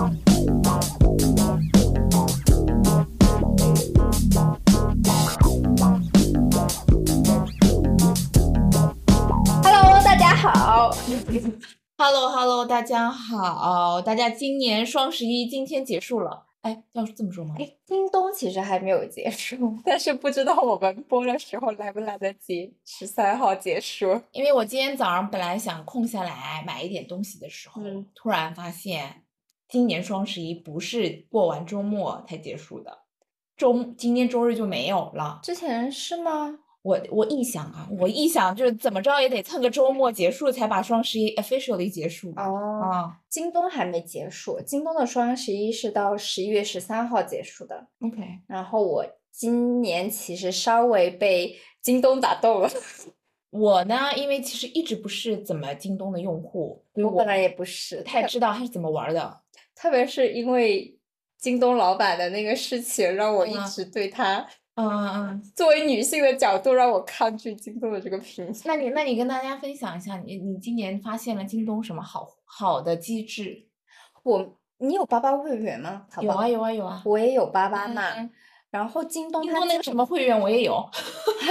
[0.00, 0.08] Hello，
[10.02, 10.90] 大家好。
[11.98, 17.56] Hello Hello，大家好，大家今年双十一今天结束了，哎，要这么说吗？
[17.58, 24.18] 哎，京东其实还没有结束，但是不知道我们播的时候来不来得及十三号结束。
[24.32, 29.24] 因为我今天早上本来想空下来买一点东西的时候，嗯突然发现
[29.70, 32.98] 今年双十一不是过完周末才结束的，
[33.56, 35.38] 周今天周日就没有了。
[35.42, 36.58] 之前是吗？
[36.82, 42.32] 我我臆想啊，我臆想就是怎么着也得蹭个周末结束才把双十一 officially 结束。
[42.36, 47.86] 哦，啊京东还没结束，京东的双十一是到十一月十三号结束的。
[48.00, 52.70] ，OK，然后我今年其实稍微被京东打动了，
[53.50, 59.40] 我呢，因为其实一直不是怎么京东的用户，我我本来也不是太知道它是怎么玩儿的。
[59.80, 60.94] 特别是因为
[61.38, 68.60] 京东老板的那个事情，让我一嗯直对他嗯嗯嗯，作为女性的角度，让我抗拒京东的这个评价。
[68.66, 73.66] 那你那你跟大家分享一下，你你今年发现了京东什么好好的机制？
[74.22, 76.06] 我，你有八八会员吗？
[76.10, 78.02] 淘宝有啊有啊有啊，我也有八八嘛。
[78.18, 78.30] 嗯
[78.70, 80.88] 然后京东京东那个什么会员我也有，啊？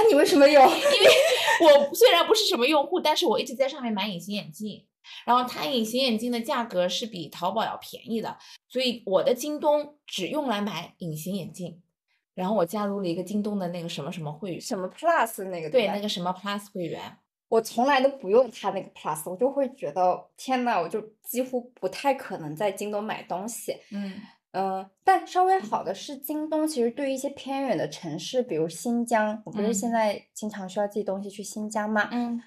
[0.07, 0.61] 你为什么有？
[0.63, 4.85] 因为我虽然不是什么用户，但是我一直在上面买隐形眼镜，
[5.25, 11.81] 然后它隐形眼镜的价格是比淘宝要便宜的，所以我的京东只用来买隐形眼镜。
[12.35, 17.01] 然后我加入了一个京东的那个什么什么会员，什么 Plus 那个对吧那个什么 Plus 会员，
[17.49, 23.75] 我从来都不用它那个 Plus，我就会觉得天呐，我就几乎不太可能在京东买东西。
[23.91, 24.13] 嗯
[24.51, 32.07] 嗯、但稍微好的是，京东其实对于一些偏远的城市，比如新疆，我不是现嗯在经常需要寄东西去新疆吗？
[32.11, 32.41] 嗯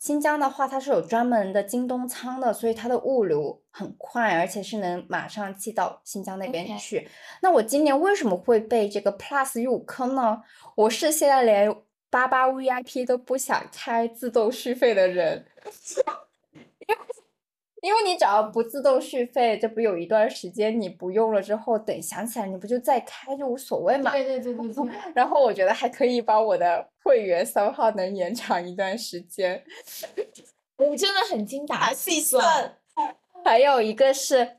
[0.00, 7.06] 新疆的话，它是有专门的京东仓的，所以它的物流很快，而且是能马上寄到新疆那边去。
[7.42, 10.42] 那我今年为什么会被这个 Plus 入坑呢？
[10.74, 11.76] 我是现在连
[12.08, 15.44] 八八 VIP 都不想开自动续费的人，
[17.82, 24.10] 因为你只要不自动续费，这不有一段时间你不用了之后，等想起来你不就再开就无所谓嘛。
[24.10, 29.64] 对对对对对， 然后我觉得还可以把我的会员三号能延长一段时间。
[30.76, 32.76] 我真的很精打细算。
[33.44, 34.58] 还有一个是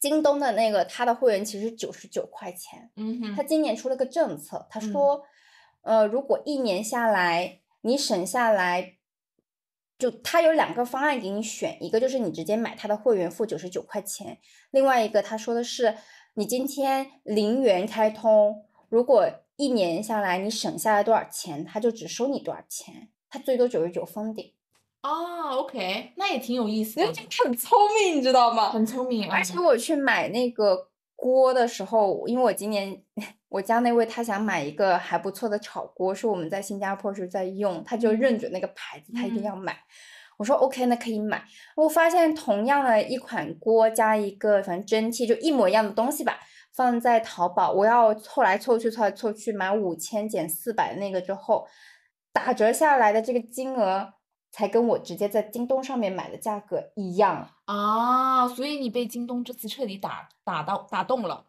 [0.00, 2.90] 京东的那个，它的会员其实九十九块钱。
[2.96, 5.22] 嗯哼它今年出了个政策，他嗯说，
[5.82, 8.96] 呃，如果一年下来你省下来，
[9.98, 14.38] 就他有两个方案给你选，一个就是你直接买他的会员付九十九块钱，
[14.70, 15.96] 另外一个他说的是
[16.34, 19.26] 你今天零元开通，如果
[19.56, 24.52] 一年下来你省下来多少钱，他就只收你多少钱，他最多九十九封顶。
[25.02, 28.70] 哦，OK，那也挺有意思的因为，这个很聪明，你知道吗？
[28.70, 29.30] 很聪明。
[29.30, 33.02] 而且嗯我去买那个锅的时候，因为我今年
[33.48, 39.76] 我家那位他想买一个还不错的炒锅，是我们在新加坡时候在用，他就认准那个牌子，他一定嗯要买。
[40.36, 41.44] 我说 OK，那可以买。
[41.76, 46.38] 我发现同样的一款锅加一个反正蒸汽，就一模一样的东西吧，
[46.74, 51.66] 放在淘宝，我要凑来凑去，凑来凑去买五千减四百的那个之后，
[52.32, 54.14] 打折下来的这个金额。
[54.52, 61.44] 才跟我直接在京东上面买的价格一样，啊，所以你被京东这次彻底打打到打动了。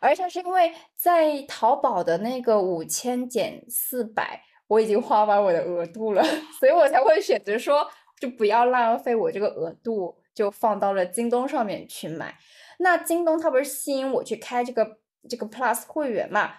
[0.00, 6.22] 而且是因为在淘宝的那个五千减四百，我已经花完我的额度了，
[6.58, 7.86] 所以我才会选择说，
[8.18, 12.34] 就不要浪费我这个额度，就放到了京东上面去买。
[12.78, 14.98] 那京东它不是吸引我去开这个
[15.28, 16.54] 这个 Plus 会员嘛？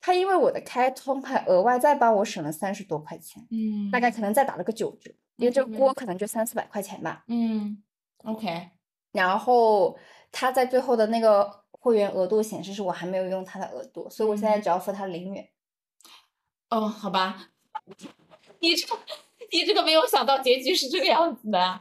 [0.00, 7.24] 它因为我的开通，还额外再帮我省了三十多块钱，嗯大概可能再打了个九折，因为这个锅嗯可能就三四百块钱吧。
[7.26, 7.82] 嗯
[8.24, 8.68] ，OK，
[9.10, 9.98] 然后
[10.30, 15.48] 它在最后的那个会员额度显示是我还没有用它的额度，所以我现在嗯只要付它零元。
[16.68, 17.48] 哦，好吧，
[18.60, 18.98] 你这个
[19.50, 21.80] 你这个没有想到结局是这个样子的，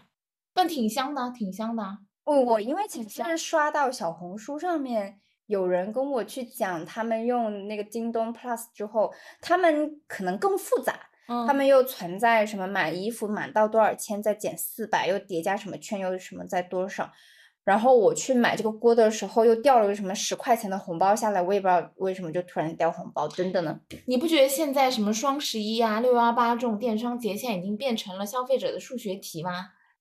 [0.53, 1.83] 但挺香的，挺香的。
[2.23, 17.11] 我我因为其实是刷到小红书上面有人跟我去讲，他们用那个京东 Plus 之后，他们可能更复杂，嗯，他们又存在什么买衣服满到多少钱再减四百，又叠加什么券又什么再多少。
[17.67, 23.77] 然后我去买这个锅的时候，又掉了个什么十块钱的红包下来，我也不知道为什么就突然掉红包，真的呢。
[24.05, 29.51] 你不觉得现在什么双十一啊、六幺八这种电商节，现在已经变成了消费者的数学题吗？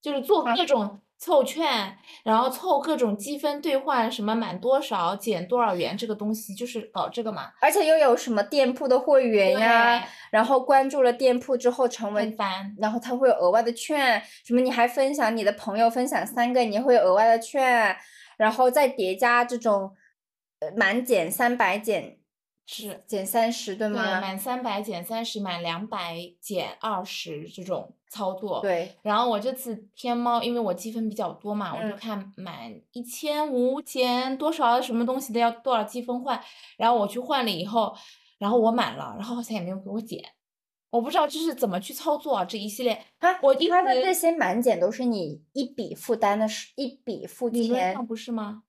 [0.00, 7.50] 就是做啊各种凑券，然后凑各种积分兑换，什么满多少减多少元这个东西，就是搞这个嘛。
[7.60, 12.74] 而且又有什么店铺的会员呀，然后关注了店铺之后成为很烦。
[12.78, 17.96] 然后他会有额外的券，什么你还分享你的朋友分享三个，你会有额外的券，
[18.36, 19.96] 然后再叠加这种
[20.60, 22.18] 呃满减三百减
[22.66, 24.20] 是减三十，对对，吗？
[24.20, 28.60] 满三百减三十，满两百减二十这种操作。。
[28.60, 36.40] 对，然后我这次天猫，因为我积分比较多嘛，我就嗯看满一千五减多少什么东西的要多少积分换，
[36.76, 37.96] 然后我去换了以后，
[38.38, 40.22] 然后我满了，然后好像也没有给我减，
[40.90, 43.04] 我不知道这是怎么去操作啊这一系列。
[43.18, 48.62] 它我一直它的这些满减都是你一笔负担的是，一笔付钱不是吗？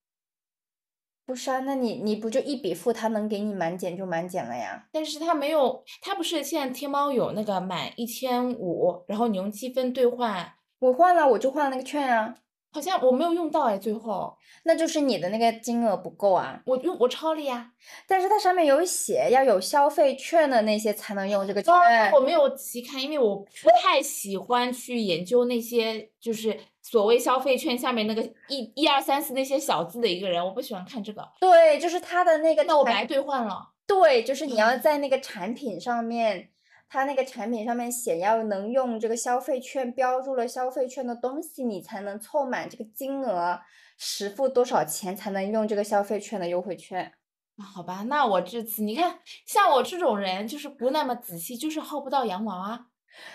[1.27, 1.59] 不是啊？
[1.65, 4.88] 那你你不就一笔付，他能给你满减就满减了呀？
[4.94, 12.33] 但是他没有，他不是现在天猫有那个满一千五，然后你用积分兑换，我换了，我就换了那个券啊，
[12.77, 16.62] 好像我没有用到哎，最后那就是你的那个金额不够啊。
[16.68, 17.71] 我用我超了呀。
[18.07, 21.74] 但是它上面有写要有消费券的那些才能用这个券。
[21.74, 23.47] 哦，我没有仔细看，因为我不
[23.81, 31.27] 太喜欢去研究那些就是所谓消费券下面那个一一二三四那些小字的一个人，我不喜欢看这个。
[31.39, 33.69] 对，就是它的那个那我白兑换了。
[33.88, 36.50] 对，就是你要嗯在那个产品上面，
[36.89, 43.60] 它那个产品上面写要能用这个消费券标注了消费券的东西，你才能凑满这个金额，
[43.98, 47.13] 实付多少钱才能用这个消费券的优惠券。
[47.57, 52.86] 啊好吧，那我这次你看，像我这种人就是不那么仔细，就是薅不到羊毛啊。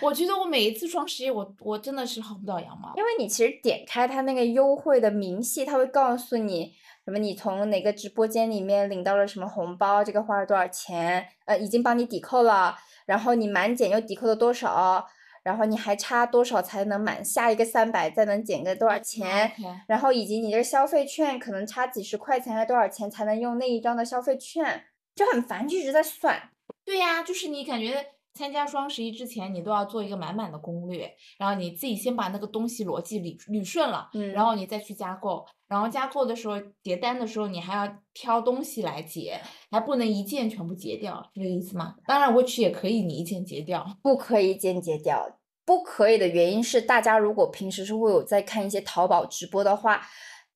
[0.01, 2.93] 我觉得我每一次双十一，我我真的是薅不到羊毛。
[2.97, 6.73] 因为你其实点开它那个优惠的明细，它会告诉你
[7.05, 12.77] 什么你从哪个直播间里面领到了什么红包，这个花了多少钱，呃，已经帮你抵扣了，
[13.13, 15.07] 然后你满减又抵扣了多少，
[15.43, 19.53] 然后你还差多少才能满下一个三百，再能减个多少钱
[19.87, 26.49] 然后以及你这个消费券可能差几十块钱还是多少钱才能用那一张的消费券，就很烦，就一直在算。
[26.87, 39.41] 对呀，就是你感觉参加双十一之前，你都要做一个满满的攻略，然后你自己先把那个东西逻辑捋捋顺了，嗯然后你再去加购，然后加购的时候结单的时候，你还要挑东西来结，
[39.71, 41.97] 还不能一件全部结掉，是这个意思吗？
[42.07, 43.97] 当然，Watch 也可以你一件结掉。
[44.03, 45.39] 不可以间结掉。
[45.65, 50.07] 不可以的原因是，大家如果平时是会有在看一些淘宝直播的话，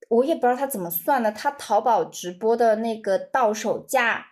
[0.09, 1.31] 我也不知道他怎么算的。
[1.31, 4.27] 他淘宝直播的那个到手价，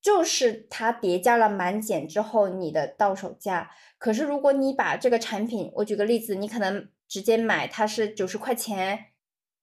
[0.00, 3.70] 就是它叠加了满减之后你的到手价。
[3.98, 9.06] 可是如果你把这个产品，我举个例子，你可能直接买它是九十块钱，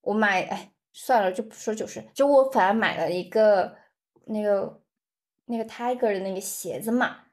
[0.06, 3.76] 我买，哎，算了，就不说九十，就我反而买了一个
[4.28, 4.82] 那个
[5.46, 7.24] 那个 Tiger 的那个鞋子嘛。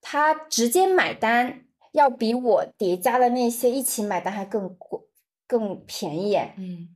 [0.00, 5.00] 他直接买单要比我叠加的那些一起买单还更贵、
[5.46, 6.36] 更便宜。
[6.58, 6.94] 嗯，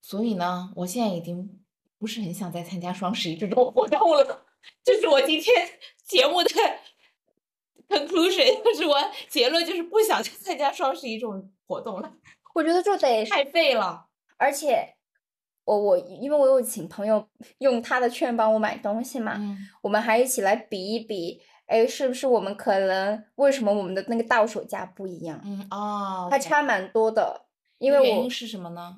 [0.00, 1.62] 所以呢，我现在已经
[1.98, 4.46] 不是很想再参加双十一这种活动了。
[4.82, 5.68] 这是我今天
[6.06, 6.48] 节目的
[7.90, 8.96] conclusion，就是我
[9.28, 12.10] 结论就是不想再参加双十一这种活动了，
[12.54, 14.06] 我觉得就得，太废了。
[14.36, 14.94] 而且
[15.64, 17.26] 我我因为我有请朋友
[17.58, 25.40] 用他的券帮我买东西嘛，嗯，我们还一起来比一比，哎，是不是我们可能为什么我们的那个到手价不一样？
[25.44, 27.46] 嗯哦，还差蛮多的，
[27.78, 28.96] 因为我原因是什么呢？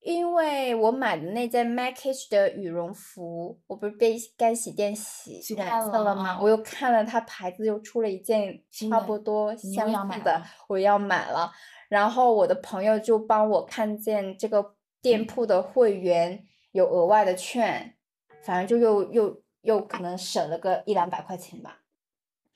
[0.00, 6.30] 因为我买的那件 Macage 的羽绒服，我不是被干洗店洗染洗色了吗？
[6.30, 11.52] 啊我又看了它牌子又出了一件差不多相似的要，我要买了。
[11.92, 17.94] 然后我的朋友就帮我看见这个店铺的会员有额外的券，
[18.42, 21.80] 反正就又又又可能省了个一两百块钱吧。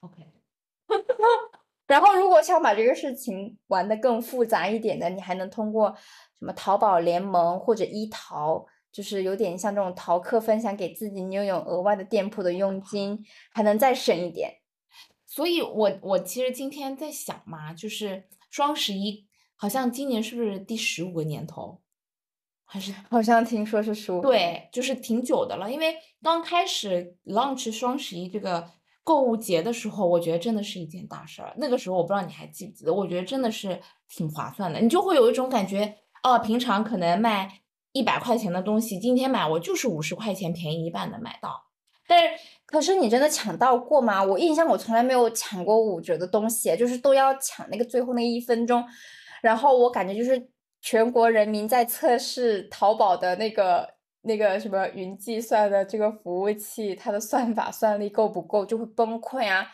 [0.01, 0.23] OK，
[1.87, 5.95] 然后，如果想把这个事情玩的更复杂一点的，你还能通过
[6.39, 13.23] 什么淘宝联盟或者一淘，就是有点像这种淘客分享给自己，你又有额外的店铺的佣金，
[13.53, 14.61] 还能再省一点。
[15.27, 19.26] 所以我我其实今天在想嘛，就是双十一
[19.57, 21.81] 好像今年是不是第十五个年头，
[22.65, 25.71] 还是好像听说是十五，对，就是挺久的了。
[25.71, 28.71] 因为刚开始 launch 双十一这个
[29.03, 31.55] 购物节的时候，我觉得真的是一件大事儿。
[31.57, 34.81] 那个时候我不知道你还记不记得，我觉得真的是挺划算的。
[34.81, 41.65] 你就会有一种感觉，哦，平常可能卖一百块钱的东西，今天买我就是五十块钱便宜一半的买到。
[42.09, 42.29] 但是
[42.67, 44.23] 可是你真的抢到过吗？
[44.23, 48.85] 我印象我从来没有抢过五折的东西，就是都要抢那个最后那一分钟，
[49.47, 50.51] 然后我感觉就是
[50.81, 53.89] 全国人民在测试淘宝的那个
[54.23, 59.69] 那个什么云计算的这个服务器，它的算法算力够不够，就会崩溃啊。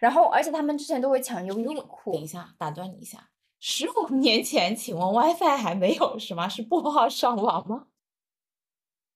[0.00, 3.28] 然后而且他们之前都会抢优衣 库等，一下，打断你一下，
[3.60, 7.88] 十五 年前，请问 WiFi 还没有什么是拨号上网吗？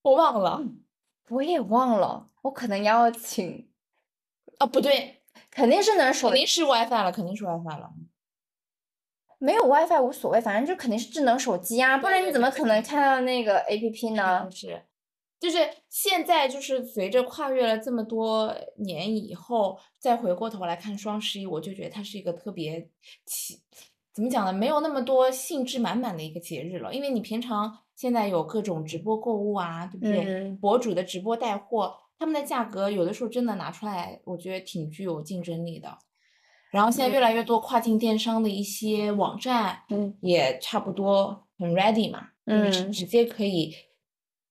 [0.03, 0.63] 我忘了
[1.31, 3.71] 我也忘了，我可能要请，
[4.59, 7.95] 啊，不对，肯定是能手肯定是 WiFi 了，肯定是 WiFi 了。
[9.43, 14.49] 没有 WiFi 无所谓，反正就肯定是智能手机啊，不然你怎么可能看到那个 APP 呢？
[14.49, 14.81] 是，
[15.41, 15.59] 就是
[15.91, 22.89] 现在就是随着跨越了这么多年以后，再回过头来看双十一，我就觉得它是一个特别
[23.27, 23.59] 起，
[24.15, 24.53] 怎么讲呢？
[24.53, 30.25] 没有那么多兴致满满的一个节日了，因为你平常现在有各种直播购物啊，对不对？
[30.25, 35.99] 嗯博主的直播带货，他们的价格有的时候真的拿出来，我觉得挺具有竞争力的。
[36.73, 43.77] 然后现在越来越多跨境电商的一些网站，嗯也差不多很 ready 嘛，就是嗯直接可以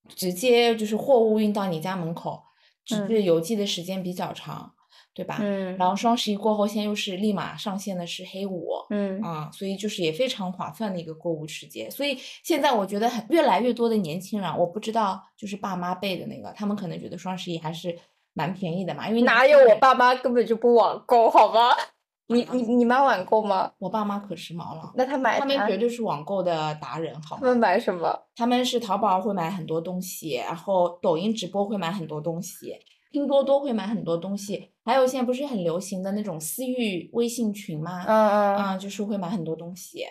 [0.08, 2.44] 直接就是货物运到你家门口，
[2.86, 4.72] 只嗯是邮寄的时间比较长，
[5.13, 5.40] 对吧？
[5.42, 11.90] 嗯然后双十一过后，现在又是立马上线的是黑五，嗯啊、所以就是也非常划算的一个购物时节。
[11.90, 17.98] 所以现在我觉得很越来越多的年轻人，我不知道就是爸妈辈的那个，他们可能觉得双十一还是
[18.34, 21.72] 蛮便宜的嘛，因为哪有我爸妈根本就不网购，好吗？
[22.34, 23.72] 你你你妈网购吗？
[23.78, 27.42] 我爸妈可时髦了，那他买啥他们绝对是网购的达人，好吗？
[27.42, 28.20] 他们买什么？
[28.36, 32.76] 他们是淘宝会买很多东西，然后抖音直播会买很多东西，
[33.12, 38.04] 拼多多会买很多东西，还有现在不是很流行的那种私域微信群吗？
[38.08, 40.06] 嗯嗯，啊，就是会买很多东西，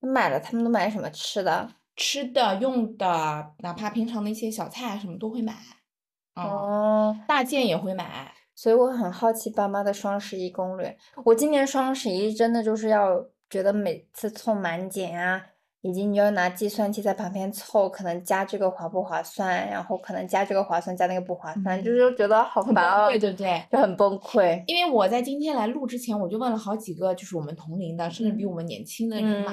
[0.00, 1.68] 买了，他们都买什么吃的？
[1.96, 5.54] 吃的、用的，哪怕平常的一些小菜啊什么都会买。
[6.34, 8.30] 啊、哦，大件也会买。
[8.56, 10.96] 所以我很好奇爸妈的双十一攻略。
[11.26, 15.40] 我今年双十一真的就是要觉得每次凑满减啊，
[15.82, 23.62] 以及你要拿计算器在旁边凑，可能加这个划不划算，然后可能加这个划算，加那个不划算，就嗯是觉得好烦对不对？
[23.70, 24.64] 就很崩溃。
[24.66, 29.52] 因为我在今天来录之前，我就问了好几个，就是我们同龄的，甚至比嗯我们年轻的人嘛，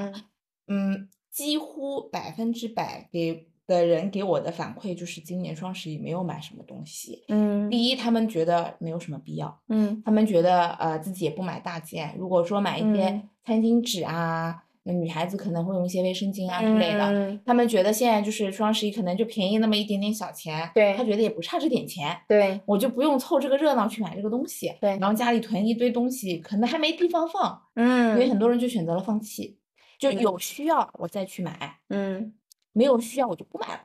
[0.68, 7.24] 嗯嗯，几乎百分之百给的人给我的反馈就是今年双十一没有买什么东西。
[7.30, 17.06] 嗯第一，他们觉得没有什么必要，嗯他们觉得呃自己也不买大件，如果说买一些嗯餐巾纸啊，那女孩子可能会用一些卫生巾啊之类的。
[17.06, 29.58] 嗯，他们觉得现在就是双十一可能就便宜那么一点点小钱，对他觉得也不差这点钱，对我就不用凑这个热闹去买这个东西，对然后家里囤一堆东西，可能还没地方放，嗯所以嗯很多人就选择了放弃，
[29.98, 32.34] 就嗯有需要我再去买，嗯。
[32.74, 33.82] 没有需要我就不买了。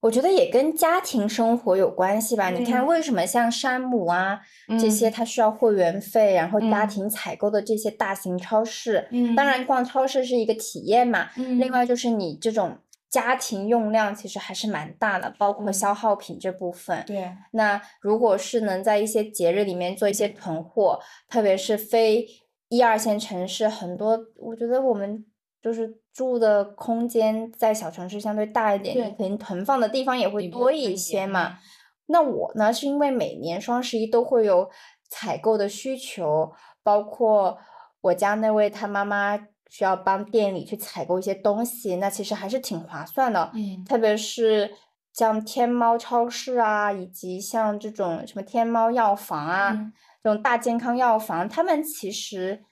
[0.00, 2.50] 我觉得也跟家庭生活有关系吧。
[2.50, 4.40] 你看，嗯为什么像山姆啊
[4.78, 11.30] 这些，嗯它需要会员费，然后家嗯庭采购的这些大型超市，嗯当然逛超市是一个体验嘛。
[11.36, 12.76] 嗯另嗯外就是你这种
[13.08, 17.02] 家庭用量其实还是蛮大的，包括嗯消耗品这部分。
[17.06, 22.28] 对，那如果是能在一些节日里面做一些囤货，特别是非
[22.68, 25.24] 一二线城市，很多我觉得我们
[25.62, 31.48] 就是住的空间在小城市相对大一点，你对肯定囤放的地方也会多一些嘛。
[31.50, 31.56] 嗯
[32.08, 34.70] 那我呢，是因为每年双十一都会有
[35.10, 36.52] 采购的需求，
[36.84, 37.58] 包括
[38.00, 39.36] 我家那位他妈妈
[39.68, 43.50] 需要帮店里去采购一些东西，那其实还是挺划算的。
[43.54, 44.72] 嗯特别是
[45.12, 49.92] 像天猫超市啊，以及像这种什么天猫药房啊，嗯
[50.22, 52.62] 这种大健康药房，他们其实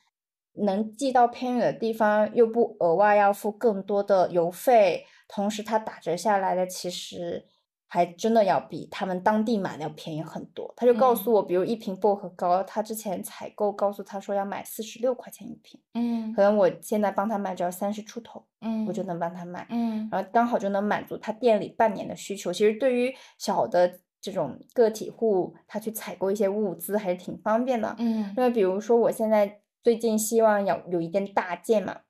[0.54, 7.44] 能寄到偏远的地方，又不额外要付更多的邮费，同时它打折下来的其实
[7.86, 10.72] 还真的要比他们当地买的要便宜很多。
[10.76, 19.66] 他就告诉我，比如一瓶薄荷膏，他之前采购告诉他说要买四十六块钱一瓶，嗯可能我现在帮他买只要三十出头，嗯，我就能帮他买。
[19.70, 22.52] 嗯然后刚好就能满足他店里半年的需求。
[22.52, 27.94] 其实对于小的这种个体户，他去采购一些物资还是挺方便的。
[27.98, 32.00] 嗯因为比如说我现在最近希望有有一件大件嘛，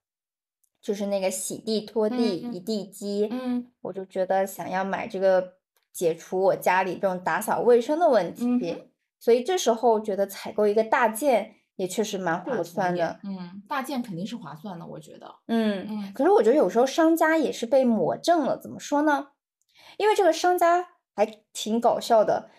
[0.81, 5.54] 就是那个洗地拖地嗯一地机，嗯我就觉得想要买这个
[5.93, 8.85] 解除我家里这种打扫卫生的问题。
[9.19, 13.19] 所以这时候觉得采购一个大件也确实蛮划算的。
[13.25, 15.35] 嗯，大件肯定是划算的，我觉得。
[15.49, 19.31] 嗯，嗯可是我觉得有时候商家也是被魔怔了，怎么说呢？
[19.99, 22.50] 因为这个商家还挺搞笑的，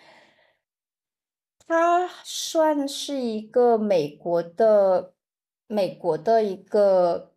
[1.67, 5.13] 他算是一个美国的
[5.67, 7.33] 美国的一个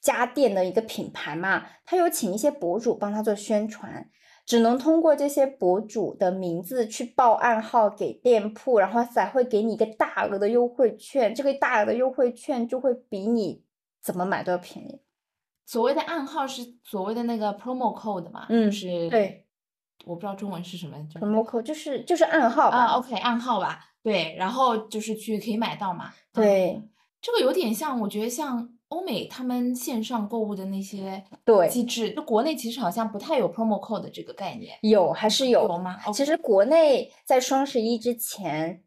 [0.00, 4.10] 家电的一个品牌嘛，他有请一些博主帮他做宣传，
[4.44, 13.62] 只能通过这些博主的名字去报暗号给店铺，然后才会给你一个大额的优惠券，这个大额的优惠券就会比你
[14.02, 15.02] 怎么买都要便宜。
[15.66, 19.46] 所谓的暗号是所谓的那个 promo code 嘛，嗯就是对，
[20.04, 26.08] 我不知道中文是什么，就 promo code 就是就是暗号啊吧，，OK，暗号吧，对，然后就是去可以买到嘛。
[26.08, 26.82] 嗯对
[27.20, 35.98] 这个有点像，我觉得像欧美他们线上购物的那些对机制，就国内其实好像不太有 promo code 这个概念，有还是有有吗？
[36.14, 38.82] 其实国内在双十一之前，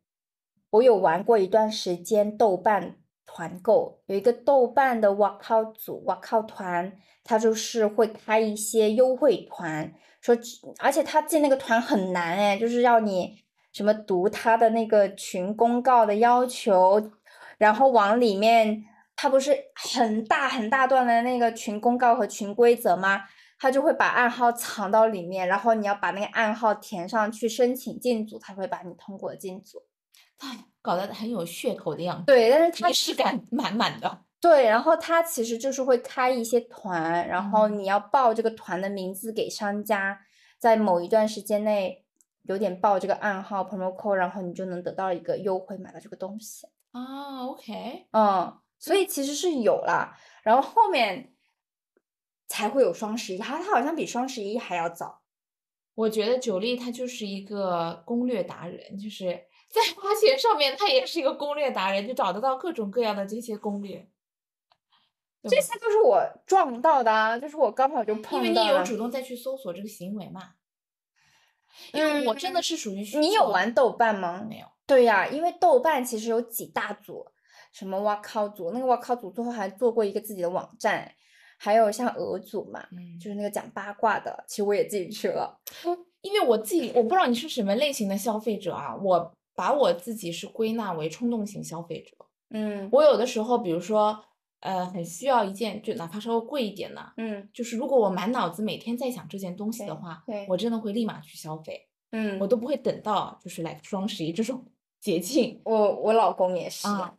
[0.71, 2.95] 我有玩过一段时间豆瓣
[3.27, 6.91] 团购，有一个豆瓣的哇靠组哇靠团，
[7.23, 10.33] 它就是会开一些优惠团，说
[10.79, 17.11] 而且他进那个团很难哎，就是要你什么读他的那个群公告的要求，
[17.57, 18.85] 然后往里面，
[19.17, 23.23] 他不是很大很大段的那个群公告和群规则吗？
[23.59, 29.83] 他就会把暗号藏到里面，然后你要把那个暗号填上去申请进组，他会把你通过进组。
[30.39, 34.21] 哎，搞得很有噱头的样子，对，但是他仪式感满满的。
[34.43, 40.19] 对，然后他其实就是会开一些团，然后嗯你要报这个团的名字给商家，
[40.59, 42.03] 在某一段时间内
[42.41, 46.67] 有点报这个暗号 promo code，然后你就能得到一个优惠买到这个东西。
[46.91, 51.33] 啊，OK，嗯，所以其实是有啦，然后后面
[52.49, 55.21] 才会有双十一，它它好像比双十一还要早。
[55.95, 59.27] 我觉得九力他就是一个攻略达人，就是
[59.69, 64.05] 在花钱上面他也是一个攻略达人，就找得到各种各样的这些攻略。
[65.43, 68.67] 对这些都是我撞到的啊，就是我刚好就碰到因为你。
[68.67, 70.51] 有主动再去搜索这个行为嘛。
[71.91, 74.45] 因为我真的是属于嗯你有玩豆瓣吗？
[74.47, 74.67] 没有？
[74.85, 77.25] 对呀，因为豆瓣其实有几大组，
[77.71, 81.11] 什么哇靠组，那个哇靠组最后还做过一个自己的网站，
[81.57, 85.59] 还有像俄组嘛，嗯，就是那个讲八卦的，其实我也进去了。
[86.21, 92.15] 因为我自己我不知道你是什么类型的消费者啊，我把我自己是归纳为冲动型消费者。
[92.51, 94.23] 嗯我有的时候，比如说，
[94.63, 97.49] 呃，很需要一件，就哪怕稍微贵一点的，嗯。
[97.53, 100.45] 就是如果我满脑子每天在想这件东西的话，对。
[100.49, 104.65] 我真的会立马去消费，嗯，我都不会等到就是来双十一这种
[105.01, 107.15] 节庆我我老公也是，啊。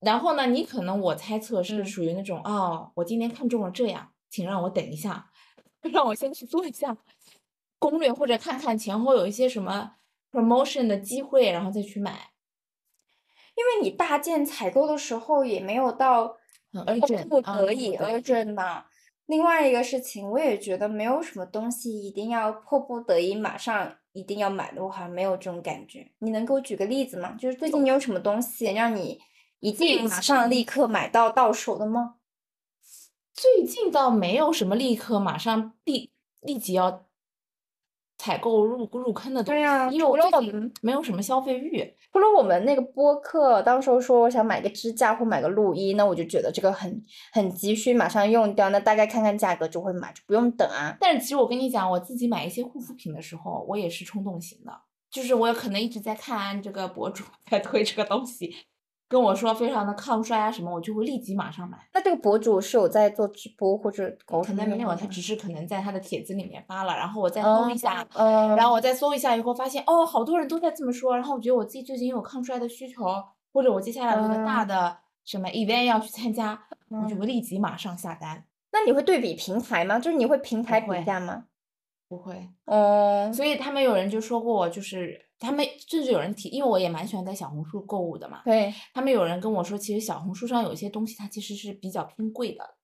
[0.00, 1.84] 然后呢，你可能我猜测是嗯。
[1.86, 5.30] 属于那种、哦，我今天看中了这样，请让我等一下，
[5.90, 6.96] 让我先去做一下
[7.78, 9.96] 攻略，或者看看前后有一些什么
[10.30, 12.32] promotion 的机会，然后再去买。
[13.56, 16.36] 因为你大件采购的时候也没有到
[16.74, 18.84] 很迫 urgent 不啊得已对 urgent 嘛。
[19.26, 26.06] 另外一个事情，我也觉得没有什么东西一定要迫不得已马上一定要买的，我好像没有这种感觉。
[26.18, 27.34] 你能给我举个例子吗？
[27.38, 29.18] 就是最近你有什么东西让你
[29.60, 32.16] 一定马上立刻买到到手的吗？
[33.32, 37.06] 最近倒没有什么立刻马上立立即要
[38.16, 41.84] 采购入入坑的东西，对呀因为我们没有什么消费欲。
[42.12, 50.96] 除了我们那个播客，到时候说我想买个支架或买个录音，那我就觉得这个很很急需，马上用掉，那大概看看价格就会买，就不用等啊。
[51.00, 54.72] 但是其实我跟你讲，我自己买一些护肤品的时候，我也是冲动型的，
[55.10, 58.54] 就是我有可能一直在看这个博主 在推这个东西，
[59.14, 61.78] 跟我说非常的抗衰啊什么，我就会立即马上买。
[61.92, 73.04] 那这个博主是有在做直播或者可能没有，他只是可能在他的帖子里面发了，然后我再搜一下，嗯，然后我再搜一下以后发现，哦，好多人都在这么说，然后我觉得我自己最近有抗衰的需求，
[73.52, 78.44] 或者我接下来有一个大嗯的什么 event 要去参加，我就嗯会立即马上下单。
[78.72, 80.00] 那你会对比平台吗？
[80.00, 81.44] 就是你会平台比价吗？
[82.08, 92.74] 不会，哦，所以他们有人就说过我，就是他们甚至有人提，因为我也蛮喜欢在小红书购物的嘛，对，他们有人跟我说，其实小红书上有一些东西它其实是比较偏贵的，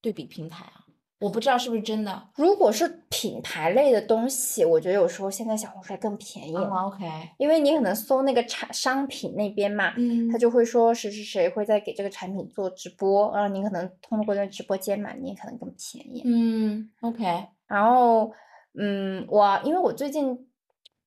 [0.00, 0.84] 对比平台啊，
[1.20, 2.28] 我不知道是不是真的。
[2.36, 7.06] 如果是品牌类的东西，我觉得有时候现在小红书还更便宜，啊，OK，
[7.38, 10.28] 因为你可能搜那个产商品那边嘛，嗯。
[10.30, 16.22] 他就会说谁谁谁会在给这个产品做直播，然后你可能通过那直播间买，你也可能更便宜。
[16.24, 17.24] 嗯，OK，
[17.66, 18.30] 然后，
[18.76, 20.46] 嗯，我因为我最近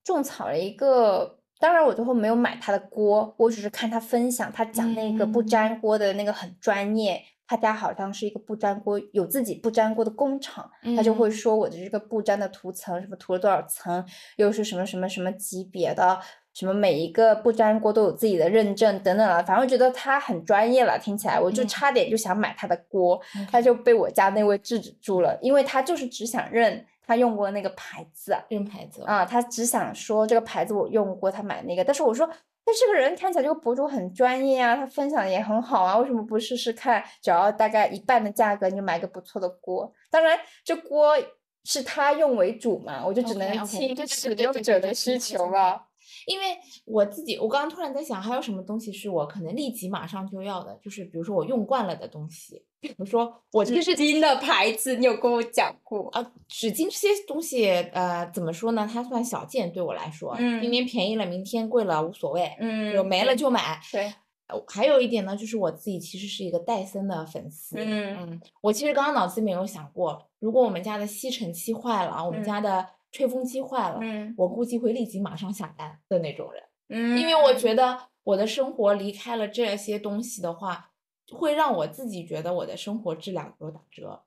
[0.04, 5.46] 种草了一个，当然我最后没有买他的锅，我只是看他分享，他讲那个不嗯。
[5.48, 11.32] 粘锅的那个很专业，他家好像是一个不粘锅，有自己不粘锅的工厂，他就会嗯。
[11.32, 14.04] 说我的这个不粘的涂层，什么涂了多少层，
[14.36, 16.18] 又是什么什么什么级别的。
[16.54, 21.68] 什么每一个不粘锅都有自己的认证等等了，反正我觉得他很专业了，听起来我就嗯。
[21.68, 31.82] 差点就想买他的锅，他就被我家那位制止住了，因为他就是只想认他用过那个牌子用牌子，啊，他只想说这个牌子我用过，他买那个。
[31.82, 37.02] 但是我说，但这个人看起来这个博主很专业啊，他分享的也很好啊，为什么不试试看？
[37.22, 41.16] 只要大概一半的价格你就买个不错的锅，当然这锅
[41.64, 45.87] 是他用为主嘛，我就只能听使用者的对需求了。
[46.26, 46.44] 因为
[46.84, 56.08] 我自己，我刚刚突然在想，还有什么东西是我可能立即马上就要的，就是比如说我用惯了的东西，比如说我纸就是巾的牌子，你有跟我讲过。
[56.10, 58.88] 啊，纸巾这些东西，呃，怎么说呢？
[58.90, 63.80] 它算小件对我来说，嗯今天便宜了，明天贵了无所谓，嗯有没了就买。
[63.92, 64.12] 对，
[64.48, 67.76] 呃还有一点呢，就是我自己其实是一个戴森的粉丝。
[67.78, 76.62] 嗯我其实刚刚脑子里面有想过，如果我们家的吸尘器坏了，我们嗯家的吹风机坏了，嗯我估计会立即马上下单的那种人。
[76.88, 80.92] 嗯，因为我觉得我的生活离开了这些东西的话，
[81.32, 84.24] 会让我自己觉得我的生活质量有打折。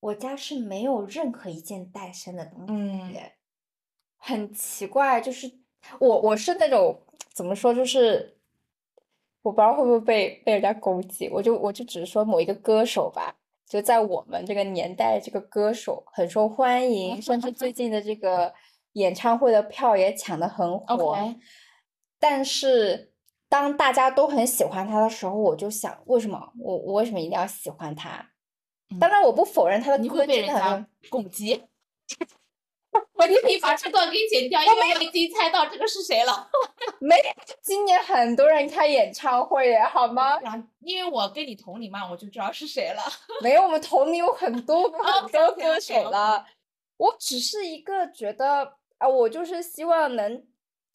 [0.00, 3.14] 我家是没有任何一件带身的东西，嗯
[4.16, 5.50] 很奇怪，就是
[5.98, 7.00] 我我是那种
[7.32, 8.36] 怎么说，就是
[9.42, 13.36] 我不知道会不会被被人家攻击，我就我就只是说某一个歌手吧，
[13.68, 18.54] 就在我们这个年代，这个歌手很受欢迎，甚至最近的这个
[18.94, 21.18] 演唱会的票也抢得很火。
[22.18, 23.12] 但是
[23.48, 28.30] 当大家都很喜欢他的时候，我就想，为什么我我为什么一定要喜欢他？
[28.98, 31.62] 当然，我不否认他的你歌会被人真的很家攻击。
[33.14, 36.48] 我你可以把这段给剪掉，因为我已经猜到这个是谁了。
[37.00, 37.16] 没，
[37.60, 40.38] 今年很多人开演唱会耶，好吗？
[40.80, 43.02] 因为我跟你同龄嘛，我就知道是谁了。
[43.42, 46.46] 没有，我们同龄有很多个很多歌手了。
[46.96, 50.46] 我只是一个觉得啊，我就是希望能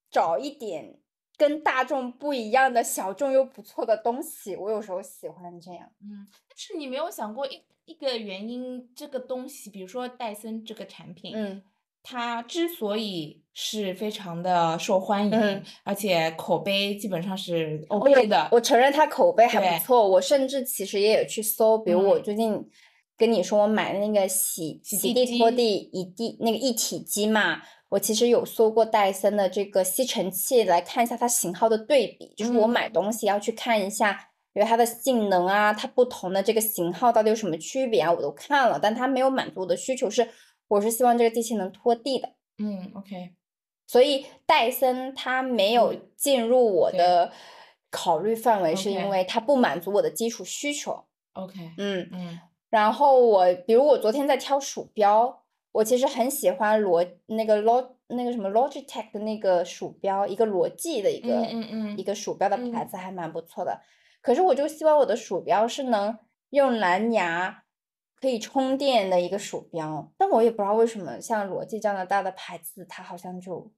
[0.10, 1.00] 找一点
[1.38, 4.56] 跟大众不一样的小众又不错的东西。
[4.56, 5.90] 我有时候喜欢这样。
[6.02, 11.64] 嗯，但是你没有想过一一个原因，这个东西，比如说戴森这个产品，嗯
[12.04, 20.08] 它之所以是非常的受欢迎，嗯而且口碑基本上是 OK 的，我承认它口碑还不错。
[20.08, 22.70] 我甚至其实也有去搜，比如我嗯最近
[23.18, 32.34] 跟你说我买的那个洗洗地拖地一地那个一体机嘛，我其实有搜过戴森的这个吸尘器，来看一下它型号的对比。
[32.36, 34.14] 就是我买嗯东西要去看一下，
[34.52, 40.28] 比如它的性能啊，它不同的这个型号到底有什么区别啊，我都看了，但它没有满足我的需求是，
[40.68, 42.30] 我是希望这个机器能拖地的。
[42.58, 43.34] 嗯，OK，
[43.88, 47.32] 所以戴森它没有嗯进入我的
[47.90, 51.06] 考虑范围，是因为它不满足我的基础需求。
[51.34, 63.82] OK，嗯，嗯然后我比如我昨天在挑鼠标，我其实很喜欢罗那个 Log 那个什么 Logitech 的那个鼠标，一个罗技的一个嗯嗯嗯一个鼠标的牌嗯子还蛮不错的。
[64.22, 66.18] 可是我就希望我的鼠标是能
[66.52, 67.63] 用蓝牙
[68.24, 73.70] 可以充电的一个鼠标，但我也不知道为什么像罗技这样的大的牌子，它好像就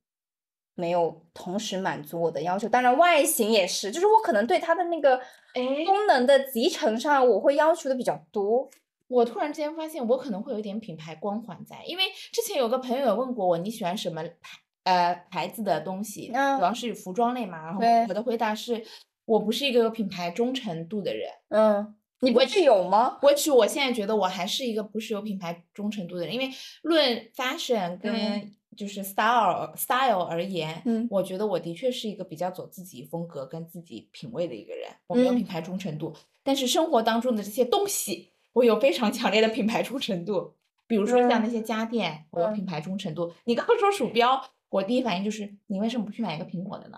[0.75, 2.69] 没有同时满足我的要求。
[2.69, 5.17] 当然外形也是，就是我可能对它的那个
[5.55, 8.69] 哎功能的集成上，我会要求的比较多。
[9.07, 18.85] 我突然之间发现，我可能会有点品牌光环在，因为之前有个朋友有问过我你喜欢什么牌呃牌子的东西，嗯主要是服装类嘛，然后对我的回答是，
[19.25, 21.31] 我不是一个有品牌忠诚度的人。
[21.49, 23.19] 嗯，你不是有吗？
[23.21, 26.49] 我去，我现在觉得我还是一个不是有品牌忠诚度的人，因为
[26.83, 40.55] 论 fashion 跟嗯就是 style style 而言，嗯我觉得我的确是一个比较走自己风格跟自己品味的一个人，我没有嗯品牌忠诚度，但是生活当中的这些东西，我有非常强烈的品牌忠诚度。
[40.87, 43.33] 比如说像那嗯些家电，我有嗯品牌忠诚度。
[43.45, 46.97] 你刚刚说鼠标，我第一反应就是你为什么不去买一个苹果的呢？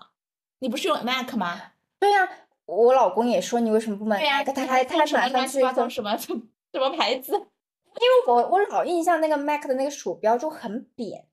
[0.60, 1.62] 你不是用 Mac 吗？
[2.00, 2.28] 对呀、
[2.68, 4.54] 我老公也说你为什么不买对呀、Mac？
[4.54, 7.32] 他你还他还马送什么乱上去搜七八糟什么什么牌子？
[8.00, 11.26] 因为我我老印象那个 Mac 的那个鼠标就很扁，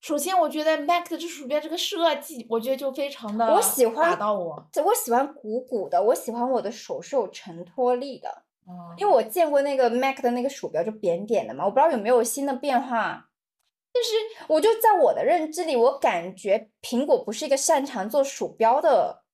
[0.00, 4.66] 首先，我觉得 Mac 的这鼠标这个设计，我觉得就非常的我喜欢打欢到我。
[4.72, 13.26] 这我喜欢鼓鼓的，我喜欢我的手是有承托力的，嗯因为我见过那个 Mac 的那个鼠标就扁扁的嘛，我不知道有没有新的变化。
[13.92, 14.10] 但是
[14.46, 19.24] 我就在我的认知里，我感觉苹果不是一个擅长做鼠标的，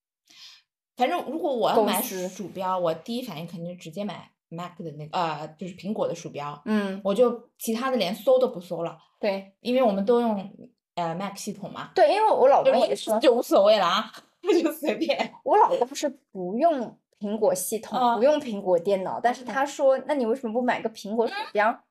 [0.96, 10.50] 反正如果我要买鼠标，我第一反应肯定是直接买 Mac 的那个呃，就是苹果的鼠标，嗯，我就其他的连搜都不搜了，对因为我们都用
[10.94, 14.12] 呃 Mac 系统嘛，对，因为我老公也是，就无所谓了啊，
[14.62, 15.34] 就随便。
[15.44, 21.82] 我老公是不用苹果系统，嗯不用苹果电脑，但是他说，那你为什么不买个苹果鼠标？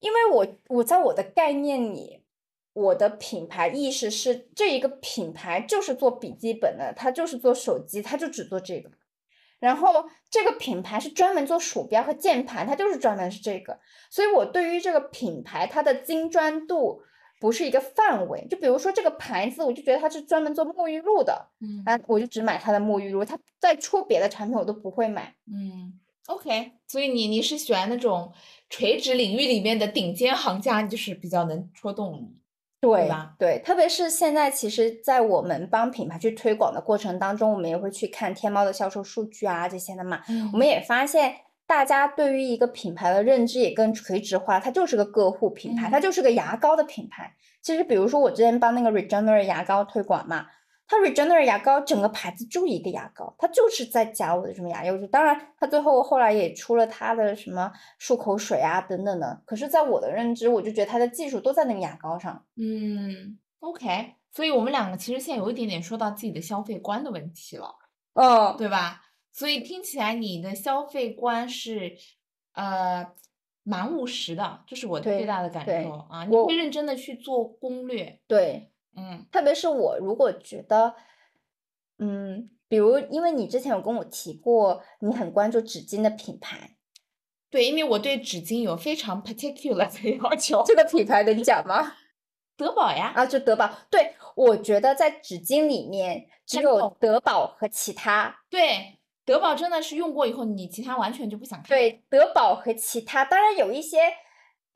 [0.00, 2.22] 因为我我在我的概念里，
[2.72, 8.90] 我的品牌意识是这一个品牌就是做笔记本的，它就是做手机，它就只做这个。
[9.58, 13.78] 然后这个品牌是专门做鼠标和键盘，它就是专门是这个。
[14.10, 17.02] 所以我对于这个品牌它的精专度
[17.38, 18.46] 不是一个范围。
[18.48, 25.34] 就比如说这个牌子，我就觉得它是专门做沐浴露的，嗯啊，我就只买它的沐浴露，它再出别的产品我都不会买。
[25.46, 28.32] 嗯，OK，所以你你是喜欢那种
[28.70, 32.39] 垂直领域里面的顶尖行家，就是比较能戳动你。
[32.80, 40.22] 对吧对，特别是现在，其实，在我们帮品牌去推广的过程当中，我们也会去看天猫的销售数据啊这些的嘛。
[40.52, 41.34] 我们也发现，
[41.66, 47.30] 大家对于一个品牌的认知也更垂直化，它就是个个护品牌，它嗯就是个牙膏的品牌。
[47.60, 50.46] 其实，比如说我之前帮那个 Regener 牙膏推广嘛，
[50.90, 55.06] 它 Regener 牙膏整个牌子就一个牙膏，它就是在夹我的什么牙釉质。
[55.06, 59.40] 当然，它最后后来也出了它的什么漱口水啊等等的。
[59.46, 62.44] 可是，在我的认知，我就觉得它的技术都在那个牙膏上。
[62.56, 67.72] 嗯，OK，所以我们两个其实现在有一点点说到自己的消费观的问题了，
[68.14, 69.00] 嗯，对吧？
[69.30, 71.96] 所以听起来你的消费观是
[72.54, 73.06] 呃
[73.62, 76.24] 蛮务实的，这是我最大的感受啊。
[76.24, 80.94] 你我会认真的去做攻略，对，嗯特别是我如果觉得，
[81.98, 86.76] 嗯，比如因为你之前有跟我提过，你很关注纸巾的品牌，
[87.50, 90.62] 对，因为我对纸巾有非常 particular 的要求。
[90.66, 91.94] 这个品牌能讲吗？
[92.56, 93.70] 德宝呀，啊，就德宝。
[93.90, 98.42] 对，我觉得在纸巾里面只有德宝和其他。
[98.50, 101.68] 对，德宝真的是用过以后，你其他完全就不想看。
[101.68, 103.98] 对，德宝和其他，当然有一些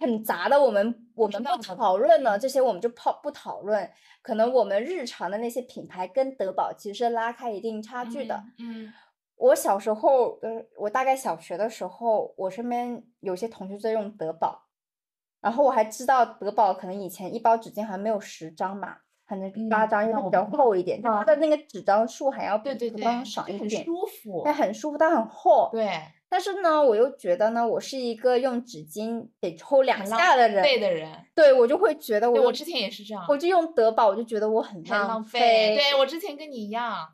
[0.04, 3.90] 很杂的，我们我们不讨论了，这些我们就抛不讨论。
[4.22, 8.42] 可能我们日常的那些品牌跟德宝其实是拉开一定差距的。
[8.58, 8.92] 嗯，嗯，
[9.36, 14.62] 我小时候，呃，我大概小学的时候，我身边有些同学在用德宝，
[15.42, 18.96] 然后我还知道德宝可能以前一包纸巾好像没有十张嘛，
[19.28, 24.40] 可能八嗯张，因为它比较厚一点，但它的那个纸张数还要对对对，比普通少一点，舒服。
[24.42, 25.68] 但很舒服，它很厚。
[25.70, 25.86] 对，
[26.34, 35.76] 但是呢，我又觉得呢，我是一个用纸巾得抽两下的人，费的人，对我就会觉得我我之前也是这样，我就用德宝，我就觉得我很很浪浪费。
[35.76, 37.06] 对我之前跟你一样，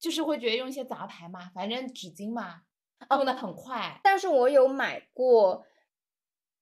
[0.00, 2.62] 就是会觉得用一些杂牌嘛，反正纸巾嘛，
[3.10, 4.00] 哦用的很快。
[4.02, 5.66] 但是我有买过。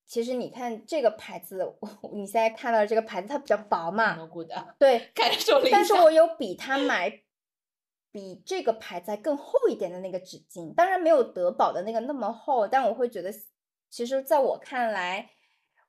[0.04, 5.10] 其实你看这个牌子，我 你现在看到这个牌子，它比较薄嘛，的，对。
[5.14, 7.08] 感受了一但是我有比它买
[8.12, 13.32] 比这个牌子更厚一点的那个纸巾，当然没有德宝的那个那么厚，但我会觉得，
[13.88, 15.30] 其实在我看来，